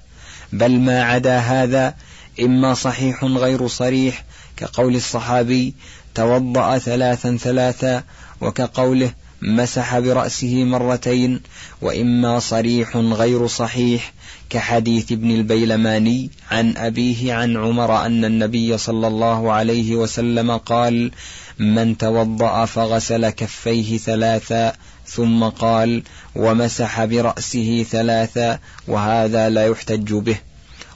بل 0.53 0.81
ما 0.81 1.03
عدا 1.05 1.39
هذا 1.39 1.95
إما 2.41 2.75
صحيح 2.75 3.25
غير 3.25 3.69
صريح 3.69 4.25
كقول 4.57 4.97
الصحابي 4.97 5.75
توضأ 6.15 6.79
ثلاثا 6.79 7.37
ثلاثا 7.37 8.03
وكقوله 8.41 9.13
مسح 9.45 9.99
برأسه 9.99 10.65
مرتين 10.65 11.41
وإما 11.83 12.39
صريح 12.39 12.97
غير 12.97 13.47
صحيح 13.47 14.13
كحديث 14.51 15.13
ابن 15.13 15.31
البيلماني 15.31 16.31
عن 16.51 16.77
أبيه 16.77 17.35
عن 17.35 17.57
عمر 17.57 18.07
أن 18.07 18.25
النبي 18.25 18.79
صلى 18.79 19.07
الله 19.07 19.53
عليه 19.53 19.97
وسلم 19.97 20.57
قال 20.57 21.11
من 21.59 21.99
توضأ 21.99 22.65
فغسل 22.65 23.31
كفيه 23.31 23.99
ثلاثا 23.99 24.73
ثم 25.07 25.45
قال 25.45 26.03
ومسح 26.37 27.05
برأسه 27.05 27.87
ثلاثا 27.91 28.59
وهذا 28.89 29.49
لا 29.49 29.67
يحتج 29.67 30.13
به 30.13 30.37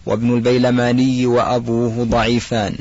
وابن 0.07 0.35
البيلماني 0.35 1.27
وأبوه 1.27 2.05
ضعيفان. 2.05 2.75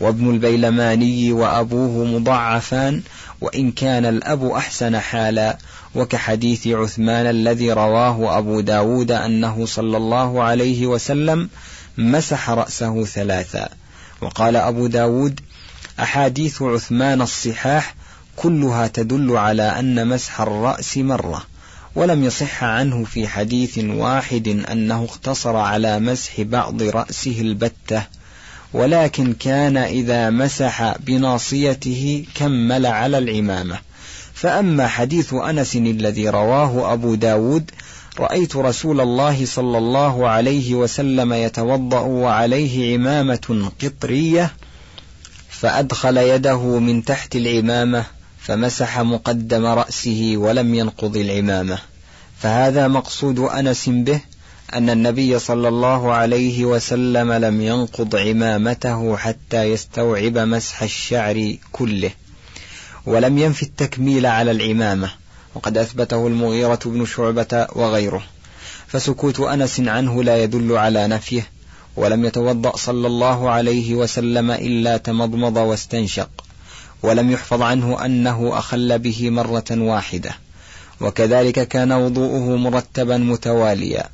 وابن 0.00 0.30
البيلماني 0.30 1.32
وأبوه 1.32 2.04
مضعفان 2.04 3.02
وإن 3.40 3.72
كان 3.72 4.06
الأب 4.06 4.44
أحسن 4.44 4.98
حالا. 4.98 5.58
وكحديث 5.94 6.66
عثمان 6.66 7.26
الذي 7.26 7.72
رواه 7.72 8.38
أبو 8.38 8.60
داود 8.60 9.12
أنه 9.12 9.66
صلى 9.66 9.96
الله 9.96 10.42
عليه 10.42 10.86
وسلم 10.86 11.48
مسح 11.98 12.50
رأسه 12.50 13.04
ثلاثا. 13.04 13.68
وقال 14.20 14.56
أبو 14.56 14.86
داود 14.86 15.40
أحاديث 16.00 16.62
عثمان 16.62 17.22
الصحاح 17.22 17.94
كلها 18.36 18.86
تدل 18.86 19.36
على 19.36 19.62
أن 19.62 20.08
مسح 20.08 20.40
الرأس 20.40 20.96
مرة 20.98 21.44
ولم 21.94 22.24
يصح 22.24 22.64
عنه 22.64 23.04
في 23.04 23.28
حديث 23.28 23.78
واحد 23.78 24.48
أنه 24.48 25.04
اقتصر 25.04 25.56
على 25.56 25.98
مسح 26.00 26.40
بعض 26.40 26.82
رأسه 26.82 27.40
البتة. 27.40 28.02
ولكن 28.76 29.32
كان 29.32 29.76
إذا 29.76 30.30
مسح 30.30 30.96
بناصيته 30.98 32.24
كمل 32.34 32.86
على 32.86 33.18
العمامة. 33.18 33.78
فأما 34.34 34.86
حديث 34.86 35.34
أنس 35.34 35.76
الذي 35.76 36.28
رواه 36.28 36.92
أبو 36.92 37.14
داود 37.14 37.70
رأيت 38.18 38.56
رسول 38.56 39.00
الله 39.00 39.46
صلى 39.46 39.78
الله 39.78 40.28
عليه 40.28 40.74
وسلم 40.74 41.32
يتوضأ 41.32 42.00
وعليه 42.00 42.94
عمامة 42.94 43.70
قطرية 43.82 44.52
فأدخل 45.48 46.16
يده 46.16 46.78
من 46.78 47.04
تحت 47.04 47.36
العمامة 47.36 48.04
فمسح 48.40 49.00
مقدم 49.00 49.66
رأسه 49.66 50.32
ولم 50.36 50.74
ينقض 50.74 51.16
العمامة. 51.16 51.78
فهذا 52.38 52.88
مقصود 52.88 53.38
أنس 53.38 53.88
به 53.88 54.20
أن 54.74 54.90
النبي 54.90 55.38
صلى 55.38 55.68
الله 55.68 56.12
عليه 56.12 56.64
وسلم 56.64 57.32
لم 57.32 57.60
ينقض 57.60 58.16
عمامته 58.16 59.16
حتى 59.16 59.62
يستوعب 59.62 60.38
مسح 60.38 60.82
الشعر 60.82 61.56
كله 61.72 62.10
ولم 63.06 63.38
ينفي 63.38 63.62
التكميل 63.62 64.26
على 64.26 64.50
العمامة 64.50 65.10
وقد 65.54 65.78
أثبته 65.78 66.26
المغيرة 66.26 66.80
بن 66.84 67.06
شعبة 67.06 67.66
وغيره. 67.72 68.22
فسكوت 68.86 69.40
أنس 69.40 69.80
عنه 69.80 70.22
لا 70.22 70.42
يدل 70.42 70.76
على 70.76 71.06
نفيه 71.06 71.46
ولم 71.96 72.24
يتوضأ 72.24 72.76
صلى 72.76 73.06
الله 73.06 73.50
عليه 73.50 73.94
وسلم 73.94 74.50
إلا 74.50 74.96
تمضمض 74.96 75.56
واستنشق 75.56 76.30
ولم 77.02 77.30
يحفظ 77.30 77.62
عنه 77.62 78.04
أنه 78.04 78.58
أخل 78.58 78.98
به 78.98 79.30
مرة 79.30 79.64
واحدة. 79.70 80.30
وكذلك 81.00 81.68
كان 81.68 81.92
وضوءه 81.92 82.56
مرتبا 82.56 83.16
متواليا. 83.16 84.08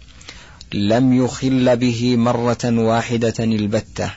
لم 0.74 1.24
يخل 1.24 1.76
به 1.76 2.16
مرة 2.16 2.58
واحدة 2.64 3.34
البتة 3.40 4.10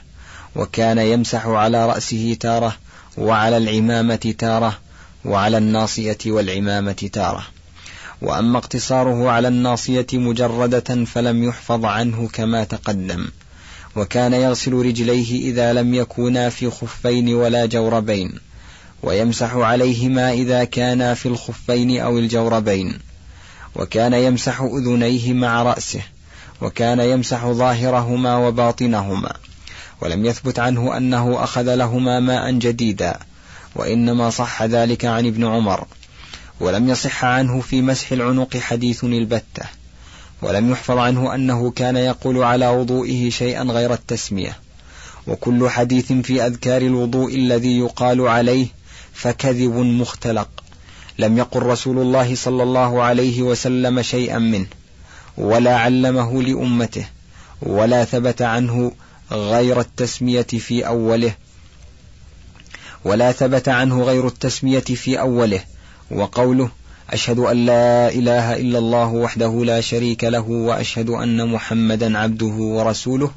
وكان 0.56 0.98
يمسح 0.98 1.46
على 1.46 1.86
رأسه 1.86 2.36
تارة 2.40 2.76
وعلى 3.18 3.56
العمامة 3.56 4.34
تارة 4.38 4.78
وعلى 5.24 5.58
الناصية 5.58 6.18
والعمامة 6.26 7.10
تارة. 7.12 7.46
وأما 8.22 8.58
اقتصاره 8.58 9.30
على 9.30 9.48
الناصية 9.48 10.06
مجردة 10.12 11.04
فلم 11.04 11.44
يحفظ 11.44 11.84
عنه 11.84 12.28
كما 12.32 12.64
تقدم. 12.64 13.28
وكان 13.96 14.32
يغسل 14.32 14.72
رجليه 14.72 15.50
إذا 15.50 15.72
لم 15.72 15.94
يكونا 15.94 16.50
في 16.50 16.70
خفين 16.70 17.34
ولا 17.34 17.66
جوربين. 17.66 18.34
ويمسح 19.02 19.54
عليهما 19.54 20.32
إذا 20.32 20.64
كانا 20.64 21.14
في 21.14 21.26
الخفين 21.26 22.00
أو 22.00 22.18
الجوربين. 22.18 22.98
وكان 23.74 24.14
يمسح 24.14 24.60
أذنيه 24.60 25.32
مع 25.32 25.62
رأسه. 25.62 26.00
وكان 26.60 27.00
يمسح 27.00 27.46
ظاهرهما 27.46 28.36
وباطنهما 28.36 29.32
ولم 30.00 30.24
يثبت 30.24 30.58
عنه 30.58 30.96
أنه 30.96 31.44
أخذ 31.44 31.74
لهما 31.74 32.20
ماء 32.20 32.52
جديدا 32.52 33.18
وإنما 33.74 34.30
صح 34.30 34.62
ذلك 34.62 35.04
عن 35.04 35.26
ابن 35.26 35.46
عمر 35.46 35.86
ولم 36.60 36.88
يصح 36.88 37.24
عنه 37.24 37.60
في 37.60 37.82
مسح 37.82 38.12
العنق 38.12 38.56
حديث 38.56 39.04
البتة 39.04 39.62
ولم 40.42 40.70
يحفظ 40.70 40.98
عنه 40.98 41.34
أنه 41.34 41.70
كان 41.70 41.96
يقول 41.96 42.42
على 42.42 42.68
وضوئه 42.68 43.30
شيئا 43.30 43.62
غير 43.62 43.92
التسمية 43.92 44.56
وكل 45.26 45.70
حديث 45.70 46.12
في 46.12 46.46
أذكار 46.46 46.82
الوضوء 46.82 47.34
الذي 47.34 47.78
يقال 47.78 48.28
عليه 48.28 48.66
فكذب 49.12 49.74
مختلق 49.74 50.48
لم 51.18 51.38
يقل 51.38 51.62
رسول 51.62 51.98
الله 51.98 52.34
صلى 52.34 52.62
الله 52.62 53.02
عليه 53.02 53.42
وسلم 53.42 54.02
شيئا 54.02 54.38
منه. 54.38 54.66
ولا 55.38 55.76
علمه 55.76 56.42
لأمته 56.42 57.06
ولا 57.62 58.04
ثبت 58.04 58.42
عنه 58.42 58.92
غير 59.32 59.80
التسمية 59.80 60.42
في 60.42 60.86
أوله 60.86 61.34
ولا 63.06 63.32
ثبت 63.32 63.68
عنه 63.68 64.02
غير 64.02 64.26
التسمية 64.26 64.80
في 64.80 65.20
أوله. 65.20 65.60
وقوله 66.10 66.70
أشهد 67.10 67.38
أن 67.38 67.66
لا 67.66 68.08
إله 68.08 68.56
إلا 68.56 68.78
الله 68.78 69.06
وحده 69.06 69.64
لا 69.64 69.80
شريك 69.80 70.24
له 70.24 70.48
وأشهد 70.48 71.10
أن 71.10 71.48
محمدا 71.48 72.18
عبده 72.18 72.46
ورسوله. 72.46 73.30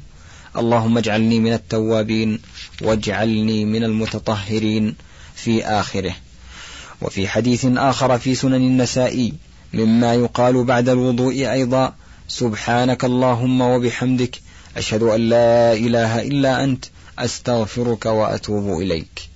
اللهم 0.56 0.98
اجعلني 0.98 1.40
من 1.40 1.52
التوابين 1.52 2.40
واجعلني 2.82 3.64
من 3.64 3.84
المتطهرين 3.84 4.94
في 5.34 5.64
آخره. 5.64 6.14
وفي 7.02 7.28
حديث 7.28 7.66
آخر 7.76 8.18
في 8.18 8.34
سنن 8.34 8.54
النسائي 8.54 9.32
مما 9.72 10.14
يقال 10.14 10.64
بعد 10.64 10.88
الوضوء 10.88 11.52
أيضا. 11.52 11.94
سبحانك 12.28 13.04
اللهم 13.04 13.60
وبحمدك 13.60 14.40
أشهد 14.76 15.02
أن 15.02 15.20
لا 15.20 15.72
إله 15.72 16.22
إلا 16.22 16.64
أنت 16.64 16.84
أستغفرك 17.18 18.06
وأتوب 18.06 18.80
إليك. 18.80 19.28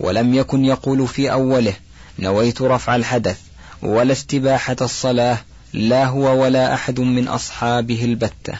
ولم 0.00 0.34
يكن 0.34 0.64
يقول 0.64 1.08
في 1.08 1.32
أوله 1.32 1.74
نويت 2.18 2.62
رفع 2.62 2.96
الحدث 2.96 3.38
ولا 3.82 4.12
استباحة 4.12 4.76
الصلاة 4.80 5.38
لا 5.72 6.04
هو 6.06 6.42
ولا 6.42 6.74
أحد 6.74 7.00
من 7.00 7.28
أصحابه 7.28 8.04
البتة. 8.04 8.54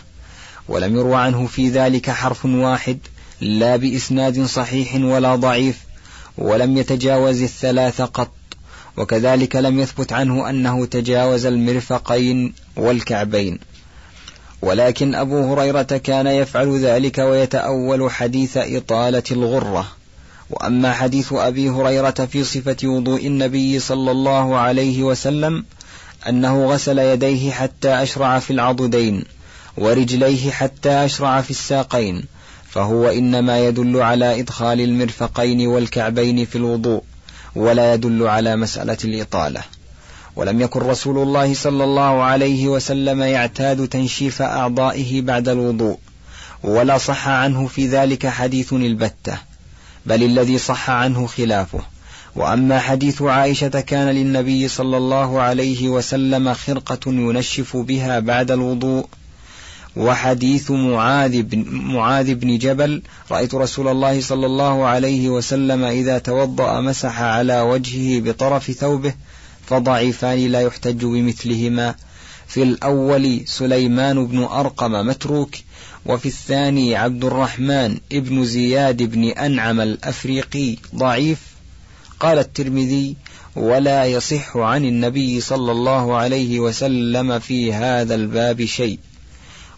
ولم 0.68 0.96
يروى 0.96 1.16
عنه 1.16 1.46
في 1.46 1.68
ذلك 1.68 2.10
حرف 2.10 2.44
واحد 2.44 2.98
لا 3.40 3.76
بإسناد 3.76 4.44
صحيح 4.44 4.94
ولا 4.94 5.36
ضعيف. 5.36 5.78
ولم 6.38 6.76
يتجاوز 6.76 7.42
الثلاث 7.42 8.00
قط 8.00 8.35
وكذلك 8.96 9.56
لم 9.56 9.78
يثبت 9.80 10.12
عنه 10.12 10.50
أنه 10.50 10.86
تجاوز 10.86 11.46
المرفقين 11.46 12.54
والكعبين. 12.76 13.58
ولكن 14.62 15.14
أبو 15.14 15.52
هريرة 15.52 15.82
كان 15.82 16.26
يفعل 16.26 16.78
ذلك 16.78 17.18
ويتأول 17.18 18.10
حديث 18.10 18.56
إطالة 18.56 19.22
الغرة. 19.30 19.86
وأما 20.50 20.92
حديث 20.92 21.32
أبي 21.32 21.70
هريرة 21.70 22.10
في 22.10 22.44
صفة 22.44 22.76
وضوء 22.84 23.26
النبي 23.26 23.78
صلى 23.78 24.10
الله 24.10 24.56
عليه 24.56 25.02
وسلم 25.02 25.64
أنه 26.28 26.66
غسل 26.66 26.98
يديه 26.98 27.50
حتى 27.50 28.02
أشرع 28.02 28.38
في 28.38 28.52
العضدين 28.52 29.24
ورجليه 29.76 30.50
حتى 30.50 30.90
أشرع 30.90 31.40
في 31.40 31.50
الساقين 31.50 32.24
فهو 32.68 33.08
إنما 33.08 33.66
يدل 33.66 34.02
على 34.02 34.40
إدخال 34.40 34.80
المرفقين 34.80 35.66
والكعبين 35.66 36.44
في 36.44 36.56
الوضوء. 36.56 37.02
ولا 37.56 37.94
يدل 37.94 38.26
على 38.26 38.56
مسألة 38.56 38.96
الإطالة. 39.04 39.62
ولم 40.36 40.60
يكن 40.60 40.80
رسول 40.80 41.18
الله 41.18 41.54
صلى 41.54 41.84
الله 41.84 42.22
عليه 42.22 42.68
وسلم 42.68 43.22
يعتاد 43.22 43.88
تنشيف 43.88 44.42
أعضائه 44.42 45.22
بعد 45.22 45.48
الوضوء 45.48 45.98
ولا 46.62 46.98
صح 46.98 47.28
عنه 47.28 47.66
في 47.66 47.86
ذلك 47.86 48.26
حديث 48.26 48.72
البتة 48.72 49.38
بل 50.06 50.22
الذي 50.22 50.58
صح 50.58 50.90
عنه 50.90 51.26
خلافه. 51.26 51.80
وأما 52.36 52.78
حديث 52.78 53.22
عائشة 53.22 53.80
كان 53.80 54.08
للنبي 54.08 54.68
صلى 54.68 54.96
الله 54.96 55.40
عليه 55.40 55.88
وسلم 55.88 56.54
خرقة 56.54 57.00
ينشف 57.06 57.76
بها 57.76 58.18
بعد 58.18 58.50
الوضوء 58.50 59.06
وحديث 59.96 60.70
معاذ 60.70 61.42
بن, 61.42 61.64
معاذ 61.68 62.34
بن 62.34 62.58
جبل 62.58 63.02
رأيت 63.30 63.54
رسول 63.54 63.88
الله 63.88 64.20
صلى 64.20 64.46
الله 64.46 64.84
عليه 64.84 65.28
وسلم 65.28 65.84
إذا 65.84 66.18
توضأ 66.18 66.80
مسح 66.80 67.20
على 67.20 67.60
وجهه 67.60 68.20
بطرف 68.20 68.70
ثوبه 68.70 69.14
فضعيفان 69.66 70.38
لا 70.38 70.60
يحتج 70.60 71.04
بمثلهما. 71.04 71.94
في 72.46 72.62
الأول 72.62 73.40
سليمان 73.46 74.26
بن 74.26 74.42
أرقم 74.42 74.92
متروك 74.92 75.54
وفي 76.06 76.26
الثاني 76.26 76.96
عبد 76.96 77.24
الرحمن 77.24 77.98
ابن 78.12 78.44
زياد 78.44 79.02
بن 79.02 79.24
أنعم 79.24 79.80
الأفريقي 79.80 80.76
ضعيف. 80.94 81.38
قال 82.20 82.38
الترمذي 82.38 83.16
ولا 83.56 84.04
يصح 84.04 84.56
عن 84.56 84.84
النبي 84.84 85.40
صلى 85.40 85.72
الله 85.72 86.16
عليه 86.16 86.60
وسلم 86.60 87.38
في 87.38 87.72
هذا 87.72 88.14
الباب 88.14 88.64
شيء. 88.64 88.98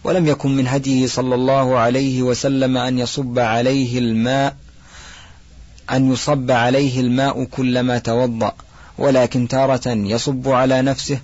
ولم 0.03 0.27
يكن 0.27 0.55
من 0.55 0.67
هديه 0.67 1.07
صلى 1.07 1.35
الله 1.35 1.77
عليه 1.77 2.21
وسلم 2.21 2.77
أن 2.77 2.99
يصب 2.99 3.39
عليه 3.39 3.99
الماء 3.99 4.55
أن 5.91 6.11
يصب 6.11 6.51
عليه 6.51 6.99
الماء 6.99 7.43
كلما 7.43 7.97
توضأ 7.97 8.53
ولكن 8.97 9.47
تارة 9.47 9.87
يصب 9.87 10.47
على 10.49 10.81
نفسه 10.81 11.19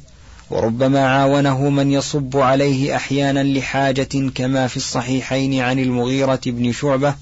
وربما 0.50 1.08
عاونه 1.08 1.70
من 1.70 1.92
يصب 1.92 2.38
عليه 2.38 2.96
أحيانا 2.96 3.44
لحاجة 3.44 4.30
كما 4.36 4.68
في 4.68 4.78
الصحيحين 4.78 5.62
عن 5.62 5.80
المغيرة 5.80 6.42
بن 6.46 6.72
شعبة 6.72 7.16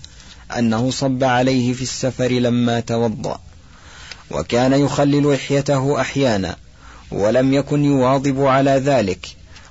أنه 0.58 0.92
صب 0.92 1.24
عليه 1.24 1.74
في 1.74 1.82
السفر 1.82 2.28
لما 2.32 2.80
توضأ. 2.80 3.39
وكان 4.32 4.74
يخلل 4.74 5.34
لحيته 5.34 6.02
أحيانا 6.02 6.56
ولم 7.12 7.54
يكن 7.54 7.86
يواظب 7.86 8.42
على 8.42 8.72
ذلك. 8.72 9.28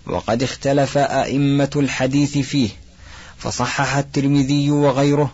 وقد 0.07 0.43
اختلف 0.43 0.99
أئمة 0.99 1.71
الحديث 1.77 2.39
فيه 2.39 2.69
فصحح 3.39 3.97
الترمذي 3.97 4.71
وغيره 4.71 5.33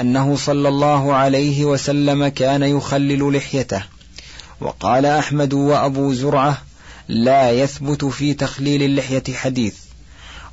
أنه 0.00 0.36
صلى 0.36 0.68
الله 0.68 1.14
عليه 1.14 1.64
وسلم 1.64 2.28
كان 2.28 2.62
يخلل 2.62 3.36
لحيته 3.36 3.82
وقال 4.60 5.06
أحمد 5.06 5.52
وأبو 5.52 6.12
زرعة 6.12 6.62
لا 7.08 7.50
يثبت 7.50 8.04
في 8.04 8.34
تخليل 8.34 8.82
اللحية 8.82 9.22
حديث 9.34 9.74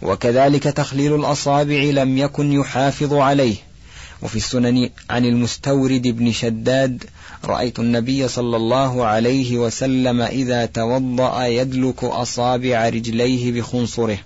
وكذلك 0.02 0.64
تخليل 0.64 1.16
الأصابع 1.16 1.76
لم 1.76 2.18
يكن 2.18 2.52
يحافظ 2.52 3.14
عليه. 3.14 3.56
وفي 4.26 4.36
السنن 4.36 4.90
عن 5.10 5.26
المستورد 5.26 6.08
بن 6.08 6.32
شداد 6.32 7.04
رأيت 7.44 7.80
النبي 7.80 8.28
صلى 8.28 8.58
الله 8.58 9.06
عليه 9.06 9.58
وسلم 9.58 10.22
إذا 10.22 10.66
توضأ 10.66 11.46
يدلك 11.46 12.04
أصابع 12.04 12.90
رجليه 12.90 13.52
بخنصره. 13.52 14.18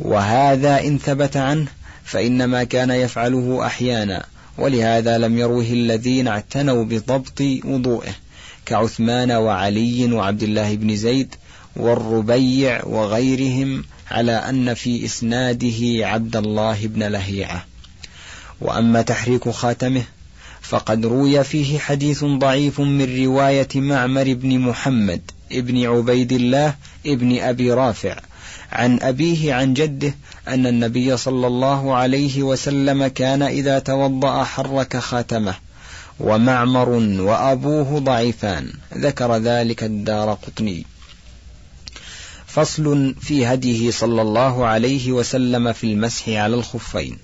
وهذا 0.00 0.80
إن 0.80 0.98
ثبت 0.98 1.36
عنه 1.36 1.66
فإنما 2.04 2.64
كان 2.64 2.90
يفعله 2.90 3.66
أحيانا 3.66 4.26
ولهذا 4.58 5.18
لم 5.18 5.38
يروه 5.38 5.66
الذين 5.66 6.28
اعتنوا 6.28 6.84
بضبط 6.84 7.40
وضوئه 7.64 8.14
كعثمان 8.66 9.30
وعلي 9.30 10.12
وعبد 10.12 10.42
الله 10.42 10.76
بن 10.76 10.96
زيد 10.96 11.34
والربيع 11.76 12.84
وغيرهم 12.84 13.84
على 14.10 14.32
أن 14.32 14.74
في 14.74 15.04
إسناده 15.04 16.06
عبد 16.06 16.36
الله 16.36 16.86
بن 16.86 17.02
لهيعة. 17.02 17.64
وأما 18.60 19.02
تحريك 19.02 19.48
خاتمه 19.48 20.02
فقد 20.62 21.06
روي 21.06 21.44
فيه 21.44 21.78
حديث 21.78 22.24
ضعيف 22.24 22.80
من 22.80 23.24
رواية 23.24 23.68
معمر 23.74 24.34
بن 24.34 24.58
محمد 24.58 25.20
ابن 25.52 25.86
عبيد 25.86 26.32
الله 26.32 26.74
ابن 27.06 27.38
أبي 27.38 27.72
رافع 27.72 28.16
عن 28.72 28.98
أبيه 29.02 29.54
عن 29.54 29.74
جده 29.74 30.14
أن 30.48 30.66
النبي 30.66 31.16
صلى 31.16 31.46
الله 31.46 31.94
عليه 31.94 32.42
وسلم 32.42 33.06
كان 33.06 33.42
إذا 33.42 33.78
توضأ 33.78 34.44
حرك 34.44 34.96
خاتمه 34.96 35.54
ومعمر 36.20 36.88
وأبوه 37.20 37.98
ضعيفان. 37.98 38.72
ذكر 38.94 39.36
ذلك 39.36 39.84
الدار 39.84 40.32
قطني. 40.32 40.84
فصل 42.46 43.14
في 43.20 43.46
هديه 43.46 43.90
صلى 43.90 44.22
الله 44.22 44.66
عليه 44.66 45.12
وسلم 45.12 45.72
في 45.72 45.84
المسح 45.84 46.28
على 46.28 46.54
الخفين. 46.54 47.18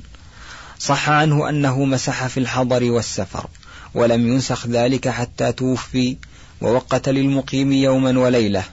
صح 0.83 1.09
عنه 1.11 1.49
أنه 1.49 1.85
مسح 1.85 2.27
في 2.27 2.41
الحضر 2.41 2.91
والسفر 2.91 3.47
ولم 3.95 4.29
ينسخ 4.29 4.67
ذلك 4.67 5.09
حتى 5.09 5.53
توفي 5.53 6.17
ووقت 6.61 7.09
للمقيم 7.09 7.73
يوما 7.73 8.19
وليلة 8.19 8.65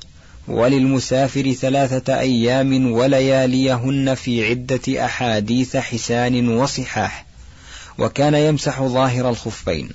وللمسافر 0.48 1.52
ثلاثة 1.52 2.20
أيام 2.20 2.92
ولياليهن 2.92 4.16
في 4.16 4.50
عدة 4.50 5.06
أحاديث 5.06 5.78
حسان 5.78 6.50
وصحاح 6.50 7.26
وكان 7.98 8.34
يمسح 8.34 8.82
ظاهر 8.82 9.30
الخفين 9.30 9.90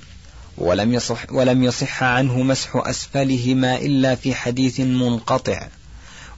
ولم 0.58 0.94
يصح, 0.94 1.32
ولم 1.32 1.62
يصح 1.62 2.02
عنه 2.02 2.42
مسح 2.42 2.76
أسفلهما 2.76 3.76
إلا 3.76 4.14
في 4.14 4.34
حديث 4.34 4.80
منقطع 4.80 5.68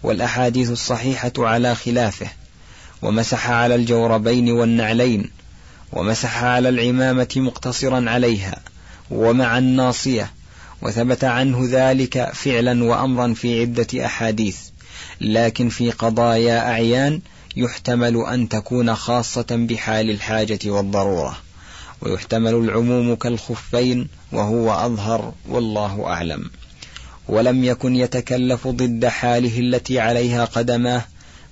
والأحاديث 0.02 0.70
الصحيحة 0.70 1.32
على 1.38 1.74
خلافه 1.74 2.28
ومسح 3.02 3.50
على 3.50 3.74
الجوربين 3.74 4.50
والنعلين 4.50 5.35
ومسح 5.92 6.44
على 6.44 6.68
العمامة 6.68 7.28
مقتصرا 7.36 8.10
عليها 8.10 8.58
ومع 9.10 9.58
الناصية 9.58 10.30
وثبت 10.82 11.24
عنه 11.24 11.66
ذلك 11.70 12.30
فعلا 12.34 12.84
وأمرا 12.84 13.34
في 13.34 13.60
عدة 13.60 14.06
أحاديث 14.06 14.58
لكن 15.20 15.68
في 15.68 15.90
قضايا 15.90 16.70
أعيان 16.70 17.20
يحتمل 17.56 18.16
أن 18.16 18.48
تكون 18.48 18.94
خاصة 18.94 19.46
بحال 19.50 20.10
الحاجة 20.10 20.58
والضرورة 20.64 21.38
ويحتمل 22.00 22.54
العموم 22.54 23.14
كالخفين 23.14 24.08
وهو 24.32 24.72
أظهر 24.72 25.32
والله 25.48 26.06
أعلم. 26.06 26.50
ولم 27.28 27.64
يكن 27.64 27.96
يتكلف 27.96 28.68
ضد 28.68 29.06
حاله 29.06 29.60
التي 29.60 30.00
عليها 30.00 30.44
قدماه 30.44 31.04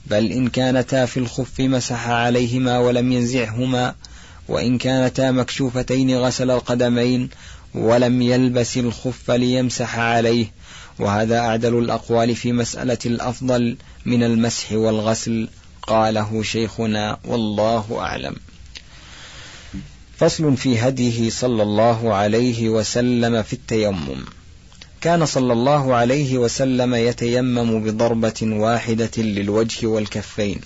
بل 0.07 0.33
إن 0.33 0.49
كانتا 0.49 1.07
في 1.07 1.17
الخف 1.17 1.61
مسح 1.61 2.09
عليهما 2.09 2.79
ولم 2.79 3.13
ينزعهما 3.13 3.95
وإن 4.49 4.79
كانتا 4.79 5.31
مكشوفتين 5.31 6.19
غسل 6.19 6.51
القدمين 6.51 7.29
ولم 7.75 8.23
يلبس 8.23 8.77
الخف 8.77 9.31
ليمسح 9.31 9.99
عليه. 9.99 10.53
وهذا 10.99 11.39
أعدل 11.39 11.79
الأقوال 11.79 12.37
في 12.37 12.53
مسألة 12.53 12.99
الأفضل 13.07 13.77
من 14.07 14.23
المسح 14.23 14.73
والغسل 14.73 15.49
قاله 15.83 16.43
شيخنا 16.43 17.19
والله 17.25 17.99
أعلم. 17.99 18.37
فصل 20.17 20.57
في 20.57 20.79
هديه 20.79 21.31
صلى 21.31 21.63
الله 21.63 22.15
عليه 22.15 22.69
وسلم 22.69 23.43
في 23.43 23.53
التيمم. 23.53 24.25
كان 25.01 25.27
صلى 25.27 25.53
الله 25.53 25.95
عليه 25.95 26.39
وسلم 26.39 26.95
يتيمم 26.95 27.85
بضربة 27.85 28.41
واحدة 28.43 29.11
للوجه 29.17 29.87
والكفين. 29.87 30.61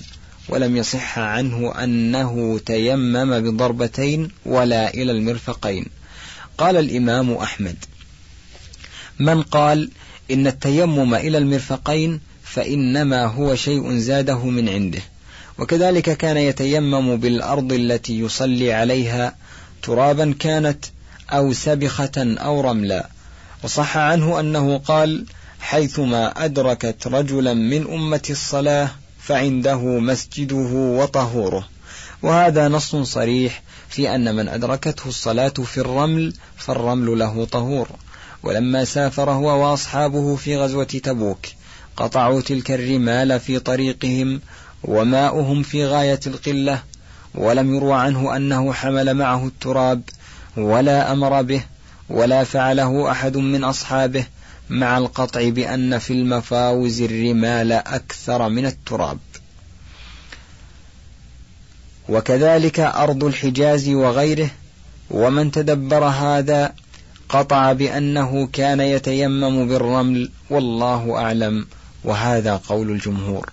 ولم 0.48 0.76
يصح 0.76 1.18
عنه 1.18 1.84
أنه 1.84 2.58
تيمم 2.66 3.40
بضربتين 3.40 4.30
ولا 4.46 4.94
إلى 4.94 5.12
المرفقين. 5.12 5.86
قال 6.58 6.76
الإمام 6.76 7.32
أحمد 7.32 7.76
من 9.18 9.42
قال 9.42 9.90
إن 10.30 10.46
التيمم 10.46 11.14
إلى 11.14 11.38
المرفقين 11.38 12.20
فإنما 12.42 13.26
هو 13.26 13.54
شيء 13.54 13.96
زاده 13.98 14.44
من 14.44 14.68
عنده 14.68 15.02
وكذلك 15.58 16.16
كان 16.16 16.36
يتيمم 16.36 17.16
بالأرض 17.16 17.72
التي 17.72 18.20
يصلي 18.20 18.72
عليها 18.72 19.34
ترابا 19.82 20.34
كانت 20.38 20.84
أو 21.30 21.52
سبخة 21.52 22.36
أو 22.38 22.60
رملا. 22.60 23.08
وصح 23.64 23.96
عنه 23.96 24.40
أنه 24.40 24.78
قال 24.78 25.26
حيثما 25.60 26.44
أدركت 26.44 27.06
رجلا 27.06 27.54
من 27.54 27.86
أمة 27.92 28.22
الصلاة 28.30 28.90
فعنده 29.28 29.78
مسجده 29.78 30.56
وطهوره. 30.74 31.68
وهذا 32.22 32.68
نص 32.68 32.96
صريح 32.96 33.62
في 33.88 34.14
أن 34.14 34.34
من 34.34 34.48
أدركته 34.48 35.08
الصلاة 35.08 35.48
في 35.48 35.78
الرمل 35.78 36.34
فالرمل 36.56 37.18
له 37.18 37.44
طهور. 37.44 37.88
ولما 38.42 38.84
سافر 38.84 39.30
هو 39.30 39.46
وأصحابه 39.46 40.36
في 40.36 40.56
غزوة 40.56 40.84
تبوك 40.84 41.38
قطعوا 41.96 42.40
تلك 42.40 42.70
الرمال 42.70 43.40
في 43.40 43.58
طريقهم 43.58 44.40
وماؤهم 44.84 45.62
في 45.62 45.86
غاية 45.86 46.20
القلة. 46.26 46.82
ولم 47.34 47.74
يروى 47.74 47.94
عنه 47.94 48.36
أنه 48.36 48.72
حمل 48.72 49.14
معه 49.14 49.46
التراب 49.46 50.02
ولا 50.56 51.12
أمر 51.12 51.42
به 51.42 51.62
ولا 52.08 52.44
فعله 52.44 53.10
أحد 53.10 53.36
من 53.36 53.64
أصحابه. 53.64 54.26
مع 54.70 54.98
القطع 54.98 55.48
بأن 55.48 55.98
في 55.98 56.12
المفاوز 56.12 57.00
الرمال 57.00 57.72
أكثر 57.72 58.48
من 58.48 58.66
التراب. 58.66 59.18
وكذلك 62.08 62.80
أرض 62.80 63.24
الحجاز 63.24 63.88
وغيره 63.88 64.50
ومن 65.10 65.50
تدبر 65.50 66.04
هذا 66.04 66.74
قطع 67.28 67.72
بأنه 67.72 68.48
كان 68.52 68.80
يتيمم 68.80 69.68
بالرمل 69.68 70.30
والله 70.50 71.16
أعلم. 71.16 71.66
وهذا 72.04 72.56
قول 72.56 72.90
الجمهور. 72.90 73.50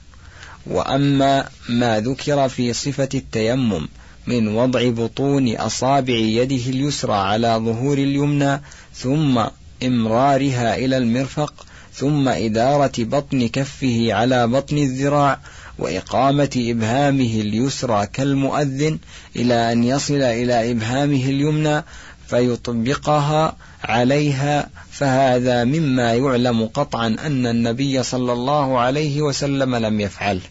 وأما 0.67 1.45
ما 1.69 1.99
ذكر 1.99 2.49
في 2.49 2.73
صفة 2.73 3.10
التيمم 3.13 3.88
من 4.28 4.47
وضع 4.47 4.89
بطون 4.89 5.56
أصابع 5.56 6.13
يده 6.13 6.56
اليسرى 6.56 7.13
على 7.13 7.62
ظهور 7.65 7.97
اليمنى 7.97 8.62
ثم 8.93 9.43
إمرارها 9.88 10.76
إلى 10.76 10.98
المرفق 10.98 11.65
ثم 11.93 12.28
إدارة 12.30 12.91
بطن 12.98 13.48
كفه 13.48 14.08
على 14.13 14.48
بطن 14.48 14.78
الذراع 14.78 15.39
وإقامة 15.80 16.50
إبهامه 16.58 17.41
اليسرى 17.41 18.08
كالمؤذن 18.08 19.00
إلى 19.36 19.71
أن 19.71 19.84
يصل 19.84 20.21
إلى 20.21 20.71
إبهامه 20.71 21.26
اليمنى 21.26 21.84
فيطبقها 22.28 23.56
عليها 23.84 24.69
فهذا 24.91 25.63
مما 25.63 26.13
يعلم 26.13 26.65
قطعا 26.65 27.08
أن 27.08 27.48
النبي 27.48 28.04
صلى 28.04 28.34
الله 28.34 28.80
عليه 28.80 29.21
وسلم 29.21 29.76
لم 29.76 30.02
يفعله 30.02 30.41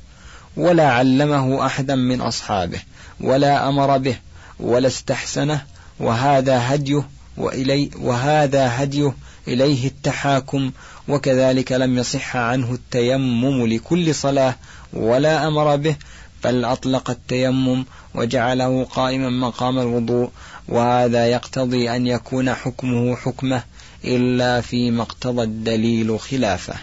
ولا 0.56 0.88
علمه 0.88 1.66
أحدا 1.66 1.94
من 1.94 2.20
أصحابه 2.20 2.78
ولا 3.20 3.68
أمر 3.68 3.98
به 3.98 4.16
ولا 4.60 4.86
استحسنه 4.86 5.62
وهذا 6.00 6.74
هديه 6.74 7.08
وإلي 7.36 7.90
وهذا 7.96 8.82
هديه 8.82 9.14
إليه 9.48 9.86
التحاكم 9.86 10.70
وكذلك 11.08 11.72
لم 11.72 11.98
يصح 11.98 12.36
عنه 12.36 12.72
التيمم 12.72 13.66
لكل 13.66 14.14
صلاة 14.14 14.56
ولا 14.92 15.48
أمر 15.48 15.76
به 15.76 15.96
بل 16.44 16.64
أطلق 16.64 17.10
التيمم 17.10 17.84
وجعله 18.14 18.84
قائما 18.84 19.30
مقام 19.30 19.78
الوضوء 19.78 20.30
وهذا 20.68 21.26
يقتضي 21.26 21.96
أن 21.96 22.06
يكون 22.06 22.54
حكمه 22.54 23.16
حكمة 23.16 23.62
إلا 24.04 24.60
فيما 24.60 25.02
اقتضى 25.02 25.42
الدليل 25.42 26.20
خلافه. 26.20 26.74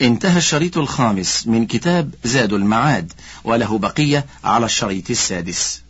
انتهى 0.00 0.38
الشريط 0.38 0.78
الخامس 0.78 1.46
من 1.46 1.66
كتاب 1.66 2.14
زاد 2.24 2.52
المعاد 2.52 3.12
وله 3.44 3.78
بقية 3.78 4.26
على 4.44 4.66
الشريط 4.66 5.10
السادس. 5.10 5.80